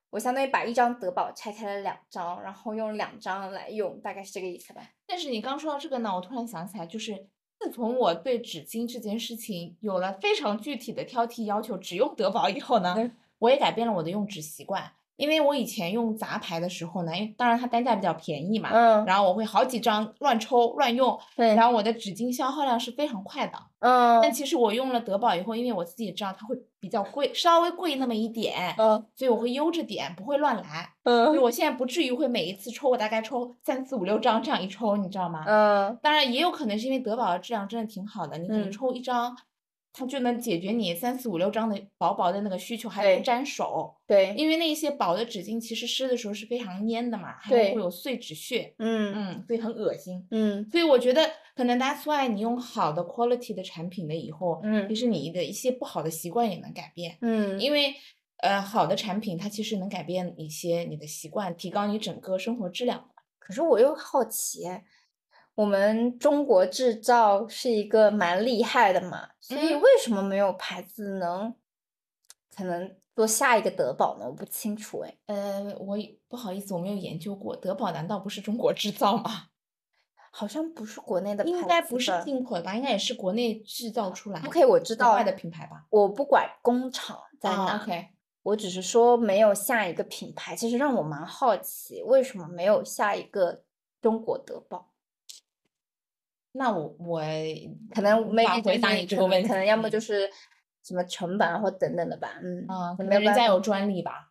[0.08, 4.80] 我相当于把一张德宝拆开了两张，然后用两张来用，大概是这个意思吧。
[5.06, 7.28] 但是你刚说到这个呢，我突然想起来，就是
[7.60, 14.92] 自从我对纸巾这件事情有了非常具体的挑剔要求，只用德宝以后呢嗯，我也改变了我的用纸习惯。
[15.16, 23.58] 因为我以前用杂牌的时候呢，因为当然它单价比较便宜嘛，嗯，然后我会好几张乱抽乱用，对，然后我的纸巾消耗量是非常快的。
[23.78, 24.20] 嗯。
[24.22, 24.34] 但。
[24.34, 29.06] 其实我用了德宝以后，因为我自己也知道它会比较贵，稍微贵那么一点，嗯。
[29.14, 30.90] 所以我会悠着点，不会乱来。
[31.04, 31.38] 所以。
[31.38, 35.44] 嗯我现在不至于会每一次抽，我大概抽三四五六张这样一抽，你知道吗？
[35.46, 35.96] 嗯。
[36.02, 38.72] 当然也有可能是因为德宝的质量真的挺好的，你可能嗯。
[38.72, 39.36] 抽一张，
[39.96, 43.94] 它就能解决你三四五六张的薄薄的那个需求，还不沾手。
[44.08, 50.26] 对，因为那些薄的纸巾其实湿的时候是非常粘的嘛，还对会有碎纸屑，嗯嗯，所以很恶心。
[50.32, 57.94] 嗯所以我觉得可能 that's why 你用好的 quality 的产品了以后，嗯其实你的一些不好的习惯也能改变，嗯，因为
[58.42, 63.08] 呃好的产品它其实能改变一些你的习惯，提高你整个生活质量。
[63.38, 64.62] 可是我又好奇，
[65.54, 71.54] 我们中国制造是一个蛮厉害的嘛，所以嗯为什么没有牌子能
[72.56, 74.26] 可能做下一个德宝呢？
[74.26, 75.16] 我不清楚哎。
[75.26, 75.96] 呃，我
[76.28, 79.48] 不好意思，我没有研究过，德宝难道不是中国制造吗？
[80.32, 82.74] 好像不是国内的应牌子该不是进口的吧？
[82.74, 85.86] 应该也是国内制造出来 OK，我知道国外的品牌吧？
[85.90, 88.08] 我不管工厂在啊哪，，OK，
[88.42, 93.62] 我只是说没有下一个品牌，其实让我蛮好奇，为什么没有下一个
[94.02, 94.90] 中国德宝？
[96.56, 97.20] 那我我
[97.94, 100.30] 可能没法回答你这个问题，可能要么就是
[100.84, 104.30] 什么成本啊或等等的吧，嗯，啊，可能人家有专利吧。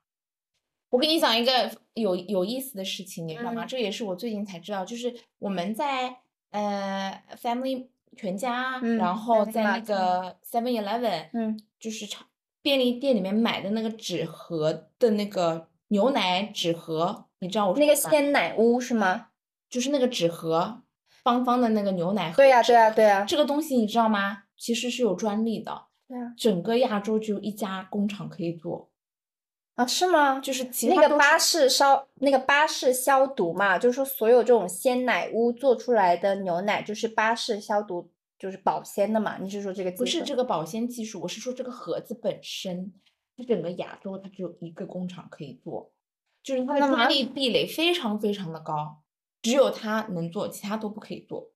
[0.90, 3.66] 我跟你讲一个有有意思的事情，你知道吗？
[3.66, 6.16] 嗯这也是我最近才知道，就是我们在
[6.52, 12.24] 呃 Family 全家，嗯然后在那个 Seven Eleven，嗯就是超
[12.62, 19.30] 便利店里面买的那个纸盒的那个牛奶纸盒，你知道我那个说的吗鲜奶屋是吗？
[19.70, 20.84] 就是那个纸盒，
[21.24, 22.38] 方方的那个牛奶盒。
[22.38, 24.44] 对呀、对呀、对呀、这个东西你知道吗？
[24.58, 28.92] 其实是有专利的，对呀、整个亚洲只有一家工厂可以做，
[29.76, 30.40] 啊，是吗？
[30.40, 38.10] 就是其那个巴是氏消那个巴氏消毒嘛，就是说所有这种鲜奶屋做出来的牛奶就是巴氏消毒，
[38.40, 39.38] 就是保鲜的嘛？
[39.38, 42.94] 你是说这个不是这个保鲜技术，我是说这个盒子本身，
[43.36, 45.92] 它整个亚洲它只有一个工厂可以做，
[46.42, 49.03] 就是它的专利壁垒非常非常的高，
[49.44, 51.52] 只有他能做，其他都不可以做，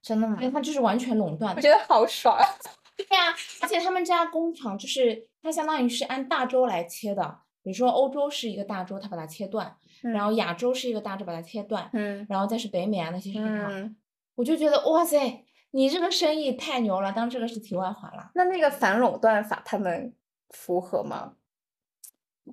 [0.00, 0.52] 真的吗因为？
[0.52, 1.58] 它就是完全垄断的。
[1.58, 2.38] 我觉得好爽。
[2.96, 13.96] 对呀、而且他们家工厂就是它相当于是按大洲来切的，比如说欧洲是一个大洲，它把它切断，然后亚洲是一个大洲，把它切断，嗯然后再是北美啊那些市场，嗯，
[14.34, 17.12] 我就觉得哇塞，你这个生意太牛了。
[17.12, 18.30] 当这个是题外话了。
[18.34, 20.14] 那那个反垄断法他们
[20.50, 21.34] 符合吗？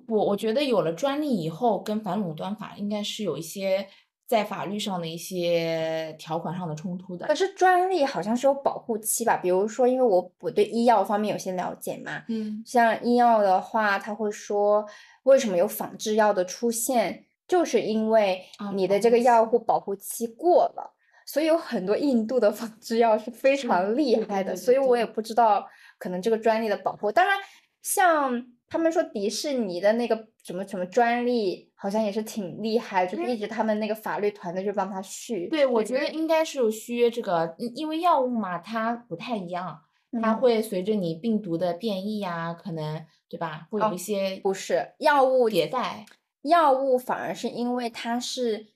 [0.08, 3.88] 我我觉得有了专利以后，跟反垄断法应该是有一些
[4.26, 7.34] 在法律上的一些条款上的冲突的可。
[7.34, 9.36] 是专利好像是有保护期吧？
[9.36, 14.84] 比如说，因为我我对医药方面有些了解嘛，嗯像医药的话，他会说
[15.24, 20.94] 为什么有仿制药的出现，就是因为啊你的这个药物保护期过了，
[21.26, 25.66] 所以有很多印度的仿制药是非常厉害的，对对对所以我也不知道
[25.98, 27.12] 可能这个专利的保护。
[27.12, 27.36] 当然，
[27.82, 35.48] 像他们说迪士尼的那个什么什么专利，好像也是挺厉害，就是一直他们那个法律团队就帮他续。
[35.48, 39.80] 对，我觉得应该是有续约这个，嗯因为药物嘛，它不太一样，
[40.22, 46.04] 它嗯会随着你病毒的变异呀、可能对吧，会有哦一些不是药物迭代。
[46.42, 48.66] 药物反而是因为它是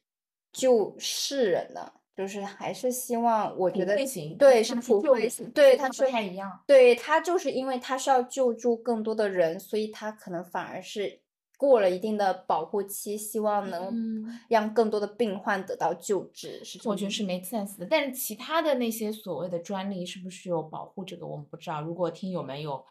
[0.51, 3.95] 救世人的，就是还是希望我觉得
[4.39, 6.63] 对是普惠，对它不太一样。
[6.67, 11.21] 对它就是因为它是要救助更多的人，所以它可能反而是
[11.59, 21.83] 过了一定的保护期，希望能嗯让更多的病患得到救治，是我觉得是 make sense 的，但是其他的那些所谓的专利是不是有保护这个，我们不知道。
[21.83, 22.83] 如果听友们有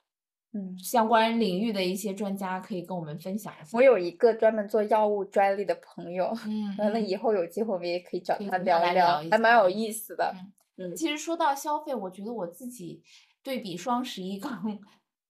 [0.53, 0.77] 嗯。
[0.77, 3.77] 相关领域的一些专家，可以跟我们分享一下。
[3.77, 10.33] 我有一个专门做药物专利的朋友，嗯完了嗯以后有机会我们也可以找他聊，聊还蛮有意思的。
[10.77, 13.01] 嗯其实说到消费，我觉得我自己
[13.41, 14.79] 对比双十一刚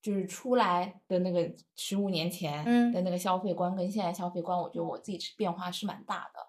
[0.08, 6.40] 就是出来的那个十五年前嗯的那个消费观跟现在消费观，我觉得我自己是变化是蛮大的。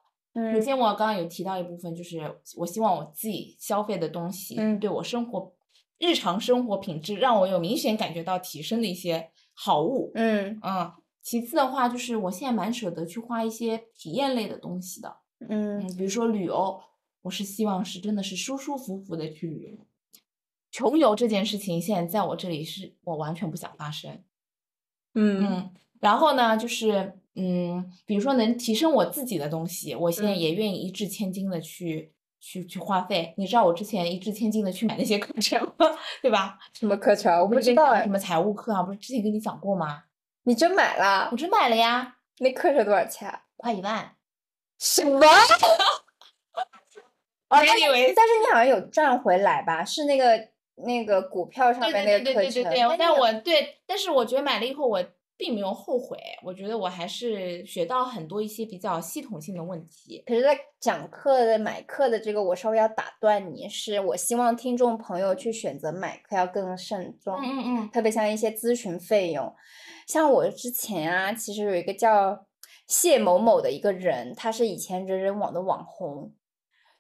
[0.53, 5.53] 首嗯先，我刚刚有提到一部分，就是我希望我自己消费的东西，嗯对我生活
[5.99, 10.13] 日常生活品质让我有明显感觉到提升的一些好物。
[10.15, 15.17] 嗯嗯，其次的话，就是我现在蛮舍得去花一些体验类的东西的。
[15.41, 16.81] 嗯嗯，比如说旅游，
[17.23, 19.85] 我是希望是真的是舒舒服服的去旅游。
[20.79, 24.23] 穷游这件事情，现在在我这里是我完全不想发生。
[25.17, 33.35] 嗯嗯，然后呢，就是嗯，比如说能提升我自己的东西，我现在嗯也愿意一掷千金的去去去花费。
[33.37, 35.87] 你知道我之前一掷千金的去买那些课程吗？
[36.23, 36.57] 对吧？
[36.73, 37.35] 什么课程？
[37.39, 38.09] 我我不知道哎什。
[38.09, 40.05] 么财务课啊，不是之前跟你讲过吗？
[40.45, 41.37] 你真买了我？
[41.37, 43.43] 真买了呀，那课程多少钱啊？
[43.57, 44.15] 快一万。
[44.79, 45.19] 什么？
[47.51, 49.83] 哦，但是 Anyways 但是你好像有赚回来吧？
[49.85, 50.51] 是那个
[50.85, 52.35] 那个股票上面那个课程。
[52.35, 55.03] 对对对对对，但但我对，但是我觉得买了以后我
[55.37, 60.21] 并没有后悔，我觉得我还是学到很多一些比较系统性的问题。
[60.27, 67.37] 可是，在讲课的买课的这个，我稍微要打断你，是我希望听众朋友去选择买课要更慎重。
[67.37, 69.55] 嗯嗯嗯，特别像一些咨询费用，
[70.09, 72.47] 像我之前啊，其实有一个叫
[72.89, 76.33] 谢某某的一个人，他是以前人人网的网红，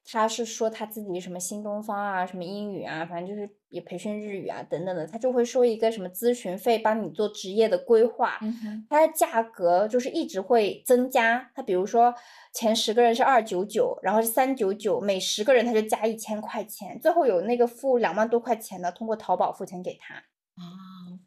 [0.05, 8.39] 他是说他自己什么新东方啊，什么英语啊，反正就是也培训日语啊等等的，他就会收一个什么咨询费，帮你做职业的规划。
[8.41, 11.51] 嗯哼，它的价格就是一直会增加。
[11.55, 12.15] 他比如说
[12.55, 20.15] 前十个人是二九九，然后是三九九，每十个人他就加一千块钱，最后有那个付两万多块钱的，通过淘宝付钱给他。
[20.15, 20.65] 啊，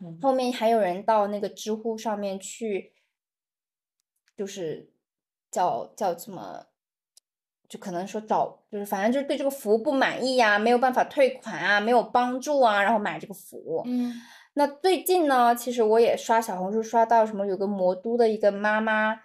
[0.01, 2.93] 嗯后面还有人到那个知乎上面去，
[4.35, 4.91] 就是
[5.51, 6.65] 叫叫什么，
[7.71, 13.81] 就可能说找，就是反正就是对这个服务不满意呀、没有办法退款啊，没有帮助啊，然后买这个服务。
[13.85, 14.13] 嗯
[14.53, 19.15] 那最近呢，其实我也刷小红书刷到什么有个魔都的一个妈妈，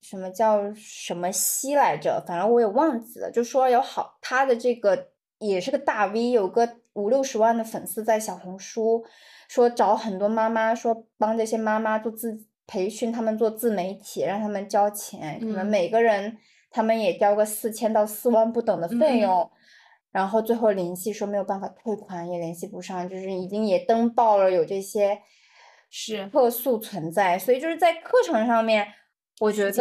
[0.00, 9.04] 什么叫什么西来着，反正我也忘记了，就说有好她的这个也是个大 V，有个五六十万的粉丝在小红书，
[9.46, 16.38] 说找很多妈妈，说帮这些妈妈做自培训，他们做自媒体，让他们交钱，可能嗯每个人
[16.72, 19.50] 他们也交个四千到四万不等的费嗯用。
[20.10, 25.18] 然后最后联系说没有办法退款，也联系不上，就是已经也登报了有这些
[25.88, 28.86] 是客诉存在，所以就是在课程上面，
[29.40, 29.72] 我觉得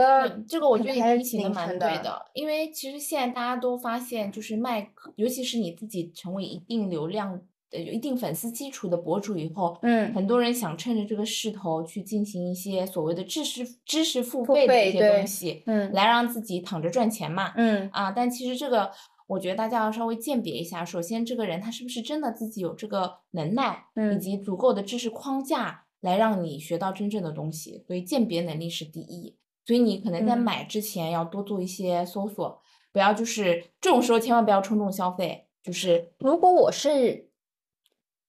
[0.47, 1.77] 这个我觉得还是觉得你提醒的蛮。
[1.77, 17.53] 对的，因为其实现在大家都发现，就是卖课，尤其是你自己成为一定流量、呃有一定粉丝基础的博主以后，嗯很多人想趁着这个势头去进行一些所谓的知识知识付付费的一些东西，嗯来让自己躺着赚钱嘛。
[17.55, 18.91] 嗯啊，但其实这个
[19.27, 29.37] 我觉得大家要稍微鉴别一下，首先这个人他是不是真的自己有这个能耐，以嗯及足够的知识框架来让你学到真正的东西，所以鉴别能力是第一。
[29.65, 32.59] 所以你可能在嗯买之前要多做一些搜索，
[32.91, 37.29] 不要就是这种时候千万不要冲动消费，就是如果我是，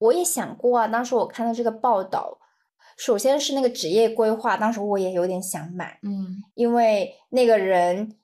[0.02, 2.38] 我也想过啊，当时我看到这个报道，
[2.96, 8.16] 首先是那个职业规划，当时我也有点想买，嗯因为那个人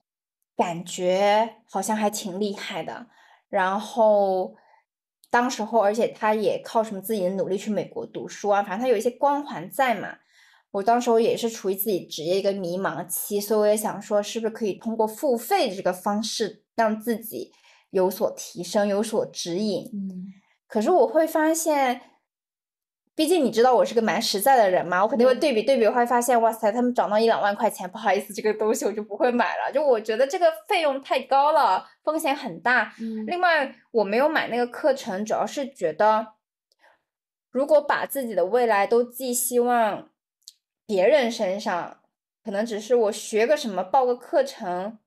[0.56, 3.06] 感觉好像还挺厉害的，
[3.48, 4.54] 然后
[5.30, 10.18] 当时候，而且他也靠什么自己的努力去美国读书啊，反正他有一些光环在嘛。
[10.70, 17.50] 我当时候也是处于自己职业一个迷茫期，所以我也想说，是不是可以通过付费这个方式让自己
[17.90, 19.88] 有所提升、有所指引？
[19.94, 20.26] 嗯
[20.68, 22.00] 可是我会发现，
[23.14, 29.72] 毕竟你知道我是个蛮实在的人嘛，我肯定会对比对比，会发现哇塞，他们涨到一两万块钱，不好意思，这个东西我就不会买了。
[29.72, 32.94] 就我觉得这个费用太高了，风险很大。
[33.00, 36.34] 嗯另外，我没有买那个课程，主要是觉得，
[37.50, 40.10] 如果把自己的未来都寄希望
[40.86, 41.98] 别人身上，
[42.44, 44.98] 可能只是我学个什么，报个课程，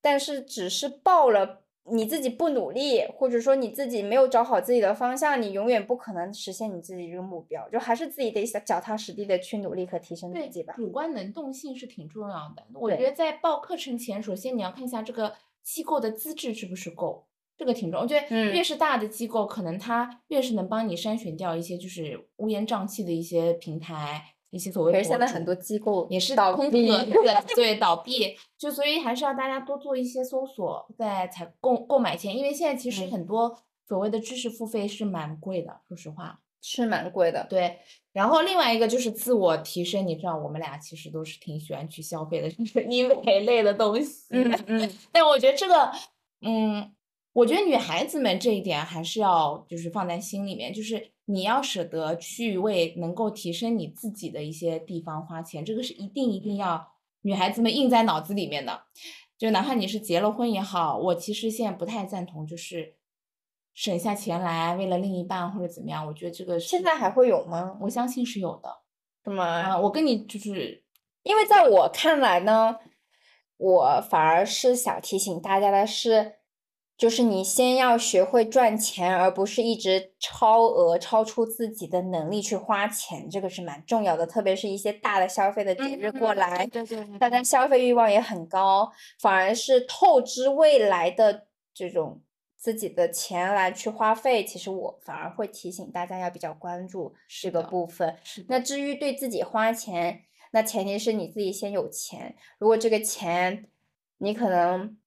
[0.00, 7.68] 但是只是报了，你自己不努力，或者说你自己没有找好自己的方向，你永远不可能实现你自己这个目标。
[7.70, 10.74] 就还是自己得脚脚踏实地的去努力和提升自己吧。
[10.76, 12.66] 主观能动性是挺重要的。
[12.74, 17.26] 我觉得在报课程前，首先你要看一下这个机构的资质是不是够，
[17.56, 18.02] 这个挺重要。
[18.02, 36.40] 我觉得嗯越是大的机构，可能它越是能帮你筛选掉一些就是乌烟瘴气的一些平台，一些所谓可是现在很多机构也是倒闭空壳子，对 倒闭，就所以还是要大家多做一些搜索，在采购购买前，因为现在其实嗯很多所谓的知识付费是蛮贵的，说实话。
[36.60, 37.46] 是蛮贵的。
[37.48, 37.78] 对，
[38.12, 44.26] 然后另外一个就是自我提升，你知道我们俩其实都是挺喜欢去消费的，就是医美 类的东西。
[44.30, 45.92] 嗯嗯，但我觉得这个，
[46.40, 46.92] 嗯，
[47.32, 58.84] 我觉得女孩子们这一点还是要就是放在心里面，就是你要舍得去为能够提升你自己的一些地方花钱，这个是一定一定要女孩子们印在脑子里面的。
[59.36, 62.94] 就哪怕你是结了婚也好，我其实现在不太赞同，就是
[63.74, 67.76] 省下钱来为了另一半或者怎么样，我觉得这个是现在还会有吗？
[67.82, 68.82] 我相信是有的。
[69.24, 69.44] 是吗？
[69.44, 70.82] 啊，我跟你就是
[71.24, 72.74] 因为在我看来呢，
[73.58, 76.37] 我反而是想提醒大家的是，
[76.98, 84.26] 就是你先要学会赚钱，而不是一直超额、超出自己的能力去花钱，这个是蛮重要的。
[84.26, 88.90] 特别是一些大的消费的节日过来，对对对大家消费欲望也很高，
[89.20, 92.20] 反而是透支未来的这种
[92.56, 98.16] 自己的钱来去花费，其实我反而会提醒大家要比较关注这个部分。
[98.48, 102.34] 那至于对自己花钱，那前提是你自己先有钱。
[102.58, 103.68] 如果这个钱
[104.18, 104.98] 你可能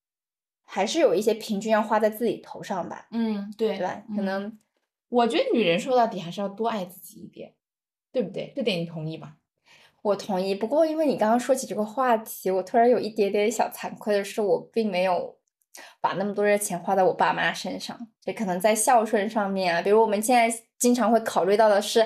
[0.74, 4.01] 还是有一些平均要花在自己头上吧，嗯，对对吧？
[4.15, 4.59] 可嗯能
[5.09, 7.53] 我觉得女人说到底还是要多爱自己一点，
[8.13, 8.53] 对不对？
[8.55, 9.34] 这点你同意吗？
[10.01, 10.55] 我同意。
[10.55, 15.38] 不过因为你刚刚说起这个话题，我突然有一点点小惭愧的是，我并没有
[15.99, 18.07] 把那么多的钱花在我爸妈身上。
[18.22, 21.99] 这可能在孝顺上面啊，比如我们现在经常会考虑到的是，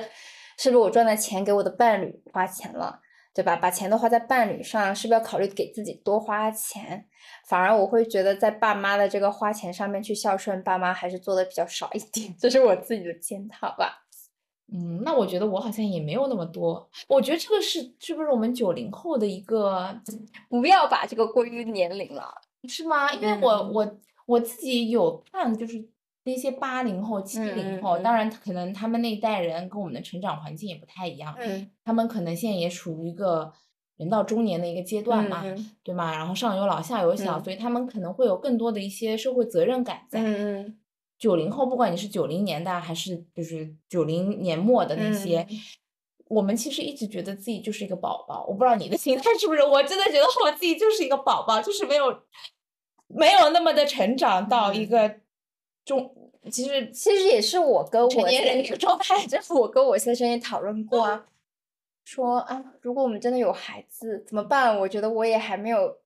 [0.58, 3.00] 是不是我赚的钱给我的伴侣花钱了，
[3.36, 3.58] 对吧？
[3.58, 7.06] 把钱都花在伴侣上，是不是要考虑给自己多花钱？
[7.46, 14.06] 反而我会觉得在爸妈的这个花钱上面去孝顺爸妈，还是做的比较少一点，这是我自己的检讨吧。
[14.74, 16.90] 嗯，那我觉得我好像也没有那么多。
[17.08, 19.94] 我觉得这个是是不是我们九零后的一个
[20.50, 22.34] 不要把这个归于年龄了。
[22.68, 23.14] 是吗？
[23.14, 25.88] 因为我嗯我我自己有看，就是
[26.26, 33.54] 那些八零后、七嗯零后，嗯当然可能他们那一代人跟我们的成长环境也不太一样，嗯，他们可能现在也处于一个
[33.96, 36.12] 人到中年的一个阶段嘛，嗯对吗？
[36.12, 40.22] 然后上有老下有小，嗯所以他们可能会有更多的一些社会责任感在。
[41.18, 45.58] 九零后，不管你是九零年代还是就是九零年末的那些，嗯
[46.28, 48.44] 我们其实一直觉得自己就是一个宝宝。
[48.48, 49.64] 我不知道你的心态是不是？
[49.64, 52.20] 我真的觉得我自己就是一个宝宝，就是没有
[53.08, 55.16] 没有那么的成长到一嗯个
[55.86, 56.14] 中，
[56.52, 59.26] 其实其实也是我跟我成年人的一先个状态。
[59.28, 61.26] 这 是我跟我先生也讨论过啊，
[62.04, 64.78] 说啊，如果我们真的有孩子怎么办？
[64.80, 65.98] 我觉得我也还没有，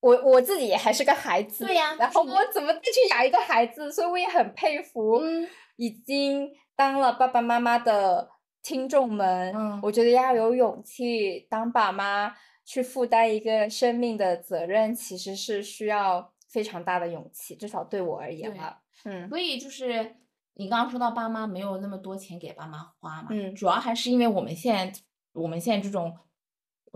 [0.00, 3.90] 我我自己也还是个孩子，对呀然后我怎么再去养一个孩子？
[3.90, 8.30] 所以我也很佩服，嗯已经当了爸爸妈妈的
[8.62, 18.82] 听众们，嗯我觉得要有勇气当爸妈，去负担一个生命的责任，其实是需要非常大的勇气，至少对我而言对吧。
[19.04, 20.16] 嗯所以就是
[20.54, 25.00] 你刚刚说到爸妈没有那么多钱给爸妈花嘛，嗯主要还是因为我们现在
[25.32, 26.16] 我们现在这种。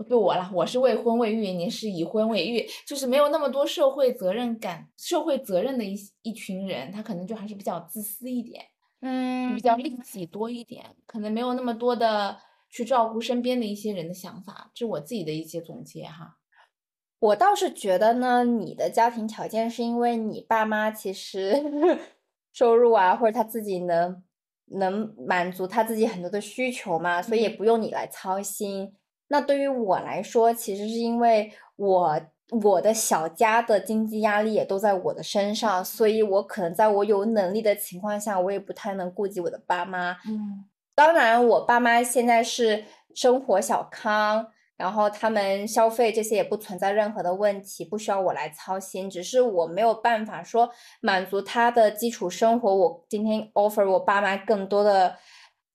[0.09, 8.65] 对我啦，我是未婚未育，你是已婚未育，就是没有那么多社会责任感、社会责任的一一群人，他可能就还是比较自私一点，
[9.01, 12.35] 嗯比较利己多一点，可能没有那么多的
[12.71, 16.39] 去照顾身边的一些人的想法，这是我自己的一些总结哈。
[17.21, 21.55] 我倒是觉得呢，你的家庭条件是因为你爸妈其实
[22.51, 24.23] 收入啊，或者他自己能
[24.65, 28.93] 能满足他自己很多的需求嘛，所以也嗯不用你来操心。
[29.27, 32.19] 那对于我来说，其实是因为我
[32.63, 40.17] 我的小家的经济压力也都在我的身上，所以我可能在我有能力的情况下，我也不太能顾及我的爸妈。
[40.27, 40.65] 嗯
[40.95, 42.83] 当然，我爸妈现在是
[43.15, 44.47] 生活小康，
[44.81, 49.07] 然后他们消费这些也不存在任何的问题，不需要我来操心。
[49.07, 50.71] 只是我没有办法说
[51.01, 55.15] 满足他的基础生活，我今天 offer 我爸妈更多的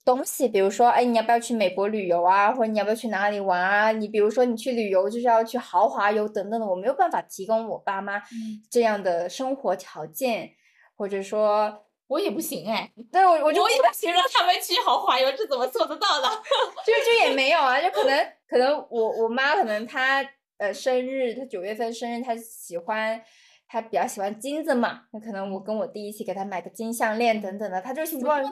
[0.04, 2.50] 东西，比如说，哎，你要不要去美国旅游啊？
[2.52, 3.92] 或者你要不要去哪里玩啊？
[3.92, 10.50] 你比如说你去旅游就是要去豪华游等等的，我没有办法提供我爸妈嗯这样的生活条件，
[10.96, 16.28] 或者说，我也不行哎，对我我就我也不行让他们去豪华游，这怎么做得到的？
[16.86, 20.24] 就就也没有啊，就可能可能我我妈可能她
[20.58, 23.20] 呃生日，她九月份生日，她喜欢
[23.68, 28.42] 她比较喜欢金子嘛，那可能我跟我弟一起给她买个金项链等等的，她就希望。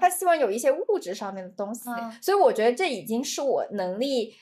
[0.00, 4.34] 她希望有一些物质上面的东西，嗯所以我觉得这已经是我能力。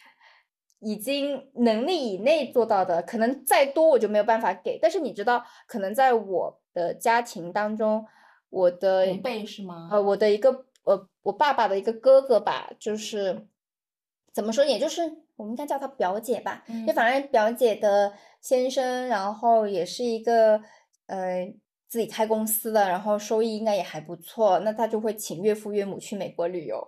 [0.84, 4.80] 已经能力以内做到的，可能再多我就没有办法给。
[4.82, 8.04] 但是你知道，可能在我的家庭当中，
[8.52, 9.88] 我的同辈是吗？
[9.90, 13.48] 呃，我的一个呃，我爸爸的一个哥哥吧，就是
[14.30, 15.00] 怎么说，也就是
[15.36, 20.60] 我们应该叫他表姐吧，就嗯反正表姐的先生，然后也是一个
[21.06, 21.50] 呃
[21.88, 26.86] 自己开公司的，然后收益应该也还不错，那他就会请岳父岳母去美国旅游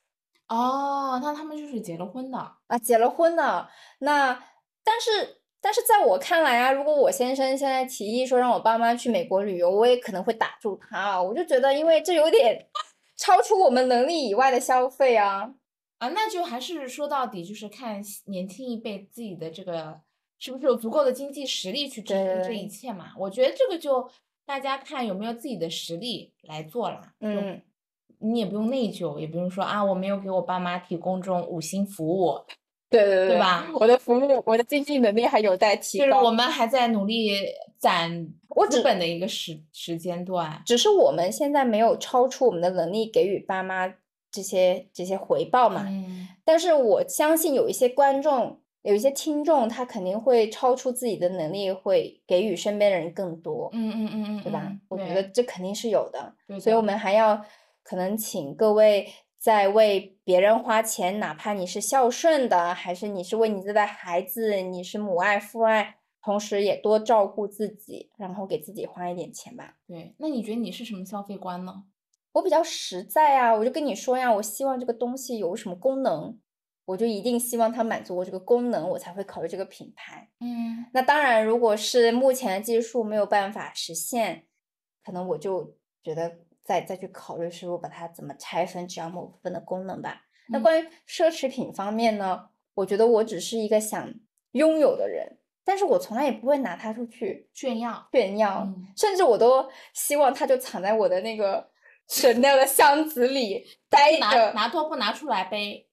[0.48, 2.38] 哦，那他们就是结了婚的。
[2.66, 3.68] 啊，结了婚的，
[4.00, 4.44] 那
[4.84, 5.40] 但是。
[5.60, 11.22] 但是在我看来啊，如果我先生现在提议说让我爸妈去美国旅游，我也可能会打住他啊。
[11.22, 12.66] 我就觉得，因为这有点
[13.16, 15.54] 超出我们能力以外的消费啊。
[15.98, 19.98] 啊，那就还是说到底就是看年轻一辈自己的这个
[20.38, 23.12] 是不是有足够的经济实力去支撑这一切嘛？
[23.18, 24.06] 我觉得这个就
[24.44, 27.14] 大家看有没有自己的实力来做啦。
[27.20, 27.62] 嗯，
[28.18, 32.38] 你也不用内疚，也不用说啊，我没有给我爸妈提供这种五星服务，
[32.88, 33.66] 对对对对吧？
[33.74, 36.04] 我的服务，我的经济能力还有待提高。
[36.04, 37.32] 就是我们还在努力
[37.78, 40.62] 攒我只资本的一个时时间段。
[40.64, 43.92] 只是我们现在没有超出我们的能力给予爸妈
[44.30, 45.84] 这些这些回报嘛。
[45.88, 54.62] 嗯，但是我相信有一些观众，有一些听众，他肯定会超出自己的能力，会给予身边的人更多，嗯嗯嗯嗯，对吧？
[54.64, 56.32] 嗯我觉得这肯定是有的。
[56.46, 57.44] 对所以我们还要
[57.82, 59.08] 可能请各位
[59.46, 69.76] 在为别人花钱，哪怕你是孝顺的，还是你是为你自己的孩子，你是母爱父爱，同时也多照顾自己，然后给自己花一点钱吧。
[69.86, 71.84] 对，那你觉得你是什么消费观呢？
[72.32, 76.36] 我比较实在啊，我就跟你说呀，我希望这个东西有什么功能，
[76.86, 80.28] 我就一定希望它满足我这个功能，我才会考虑这个品牌。
[80.40, 84.46] 嗯那当然，如果是目前的技术没有办法实现，
[85.04, 86.36] 可能我就觉得
[86.66, 90.22] 再再去考虑是否把它怎么拆分，只要某部分的功能吧。
[90.48, 94.12] 那嗯关于奢侈品方面呢，我觉得我只是一个想
[94.52, 98.08] 拥有的人，但是我从来也不会拿它出去炫耀。
[98.12, 101.70] 炫耀，嗯甚至我都希望它就藏在我的那个
[102.08, 104.52] Chanel 的箱子里待拿着。
[104.52, 105.85] 拿多不拿出来背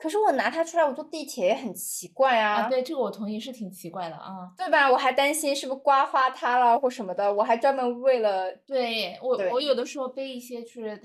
[0.00, 2.68] 可是我拿它出来，我坐地铁也很奇怪啊？
[2.70, 4.50] 对，这个我同意，是挺奇怪的啊。
[4.56, 4.90] 对吧？
[4.90, 11.00] 我还担心是不是刮花它了或什么的，我还专门为了对我，对我有的时候背一些就是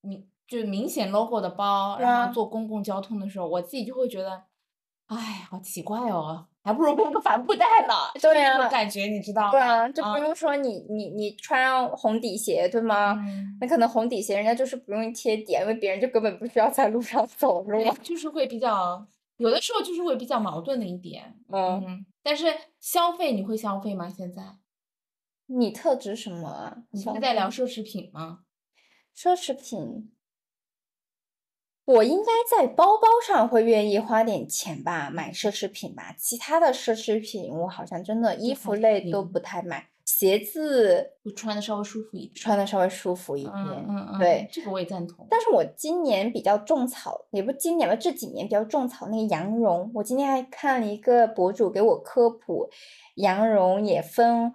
[0.00, 4.42] 明就明显 logo 的包，然啊后坐公共交通的时候，我自己就会觉得，
[5.10, 7.94] 哎，好奇怪哦，还不如背个帆布袋呢。
[8.14, 9.50] 对这种啊感觉你知道吗？
[9.50, 13.14] 对啊，就啊比如说你你你穿红底鞋，对吗？
[13.18, 17.90] 嗯那可能红底鞋人家就是不用贴点，因为别人就根本不需要在路上走路对。
[18.02, 19.04] 就是会比较，
[19.38, 21.34] 有的时候就是会比较矛盾的一点。
[21.52, 22.46] 嗯，嗯，但是
[22.78, 24.08] 消费你会消费吗？
[24.08, 24.42] 现在
[25.46, 26.76] 你特指什么啊？
[26.92, 28.40] 你在聊奢侈品吗？
[29.16, 30.12] 奢侈品，
[31.90, 36.14] 我应该在包包上会愿意花点钱吧，买奢侈品吧。
[36.16, 42.34] 其他的奢侈品我好像真的衣服类都不太买，鞋子会穿的稍微舒服一点。
[42.34, 43.52] 穿的稍微舒服一点。
[43.52, 45.26] 嗯嗯嗯，对，这个我也赞同。
[45.28, 49.90] 但是我今年比较种草，也不今年吧，这几年比较种草那个羊绒。
[49.94, 52.70] 我今天还看了一个博主给我科普，
[53.16, 54.54] 羊绒也分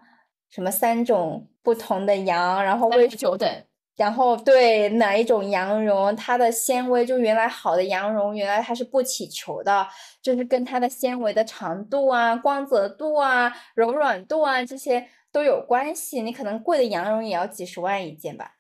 [0.50, 3.64] 什么三种不同的羊，然后三为十九等，
[3.96, 9.88] 然后对哪一种羊绒，它的纤维就原来好的羊绒，原来它是不起球的，
[10.22, 16.22] 就是跟它的纤维的长度啊、光泽度啊、柔软度啊这些都有关系。
[16.22, 18.58] 你可能贵的羊绒也要几十万一件吧。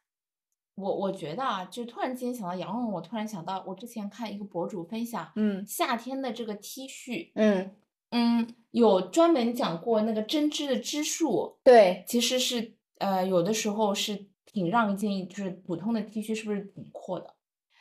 [0.75, 7.75] 我我觉得啊，就突然间想到羊绒，我突然想到，我之前看一个博主分享，嗯夏天的这个 T 恤，嗯，
[8.11, 17.35] 嗯，有专门讲过那个针织的织数，对，其实是呃有的时候是挺让一件就是普通的 T 恤是不是挺阔的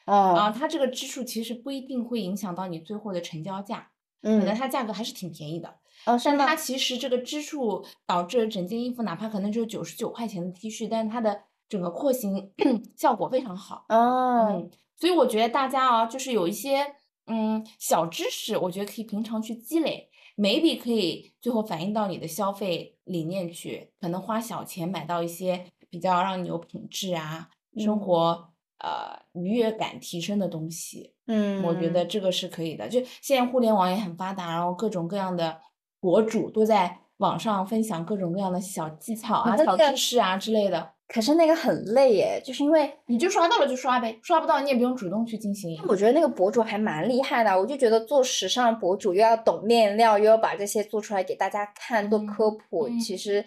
[0.07, 0.49] 啊？
[0.49, 5.68] 哦，它这个支数其实不一定会影响到你最后的成交价，可能嗯，它价格还是挺便宜的。
[6.07, 6.57] 哦，但它？
[6.57, 12.53] 其实这个支数导致整件衣服，哪怕可能只有九十九块钱的 T 恤，但是它的整个廓形
[12.97, 13.87] 效果非常好。
[13.89, 16.85] 哦，嗯，所以我觉得大家啊，就是有一些
[17.27, 31.15] 嗯小知识，我觉得可以平常去积累，maybe 可以最后反映到你的消费理念去，可能花小钱买到一些比较让你有品质啊，生嗯活呃愉悦感提升的东西。
[31.29, 32.89] 嗯，我觉得这个是可以的。
[32.89, 35.61] 就现在互联网也很发达，然后各种各样的
[36.01, 45.81] 博主都在网上分享各种各样的小技巧啊、小知识啊之类的，可是那个很累耶，就是因为你就刷到了就刷呗，刷不到你也不用主动去进行。
[45.87, 53.45] 我觉得那个博主还蛮厉害的，我就觉得做时尚博主又要懂面料，又要把这些做出来给大家看，做嗯科普，嗯其实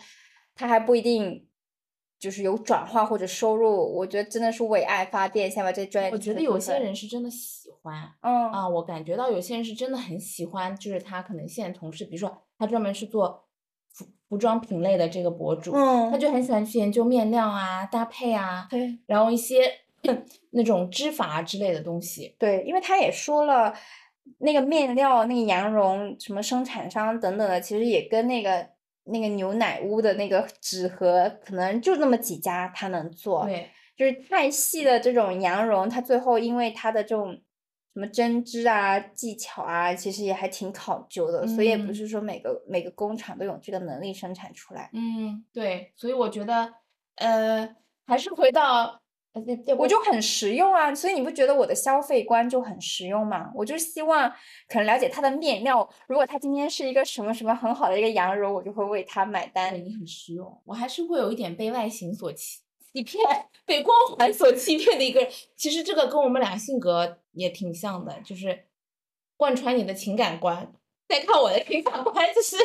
[0.55, 1.46] 他还不一定
[2.19, 3.95] 就是有转化或者收入。
[3.95, 13.45] 我觉得真的是为爱发电，先把这专业我觉得有些人是真的喜欢嗯啊，我感觉到有些人是真的很喜欢，就是他可能现在同事，比如说他专门是做
[13.89, 19.71] 服服装品类的这个博主，嗯，他就很喜欢去研究面料啊、搭配啊，对然后一些
[20.51, 22.35] 那种织法啊之类的东西。
[22.37, 23.73] 对，因为他也说了，
[24.39, 28.67] 那个面料、那个羊绒什么生产商等等的，其实也跟那个
[29.07, 33.45] 那个牛奶屋的那个纸盒，可能就那么几家他能做。
[33.45, 37.33] 对，就是太细的这种羊绒，它最后因为它的这种
[37.93, 44.89] 什么针织啊、技巧啊，其实也还挺考究的，所以也不嗯是说每个每个工厂都有这个能力生产出来。
[44.93, 46.73] 嗯，对，所以我觉得，
[47.15, 49.01] 呃，还是回到，
[49.77, 53.51] 我就很实用啊，所以你不觉得我的消费观就很实用吗？
[53.55, 54.29] 我就希望
[54.67, 59.73] 可能了解它的面料，如果它今天是一个什么什么很好的一个羊绒，我就会为它买单。
[59.75, 62.59] 你很实用，我还是会有一点被外形所欺
[62.93, 63.23] 欺骗，
[63.65, 65.29] 被光环所欺骗的一个人。
[65.55, 68.65] 其实这个跟我们俩性格也挺像的，就是
[69.35, 70.71] 贯穿你的情感观，
[71.07, 72.55] 再看我的情感观，就是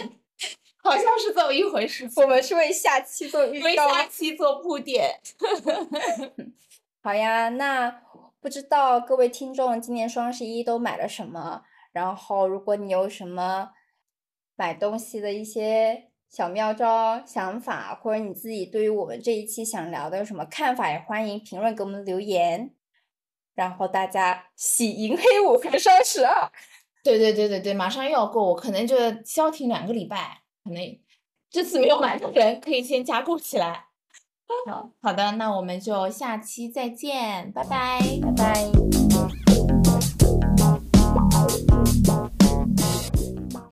[0.83, 2.11] 好像是这么一回事。
[2.17, 3.65] 我们是为下期做预告。
[3.65, 5.21] 为下期做铺垫。
[7.03, 8.03] 好呀，那
[8.41, 11.63] 不知道各位听众今年双十一都买了什么？
[11.93, 13.71] 然后，如果你有什么
[14.57, 22.75] 买东西的一些小妙招、想法，或者你自己对于我们这一期想聊的有什么看法，也欢迎评论给我们留言。
[23.55, 26.51] 然后大家喜迎黑五和双十二。
[27.05, 30.99] 对对对对对，马上又要过，我可能就消停两个礼拜，可能
[31.51, 33.87] 这次没有买的人可以先加购起来。
[34.67, 38.01] 好好的，那我们就下期再见，拜拜。
[38.21, 38.92] 拜拜。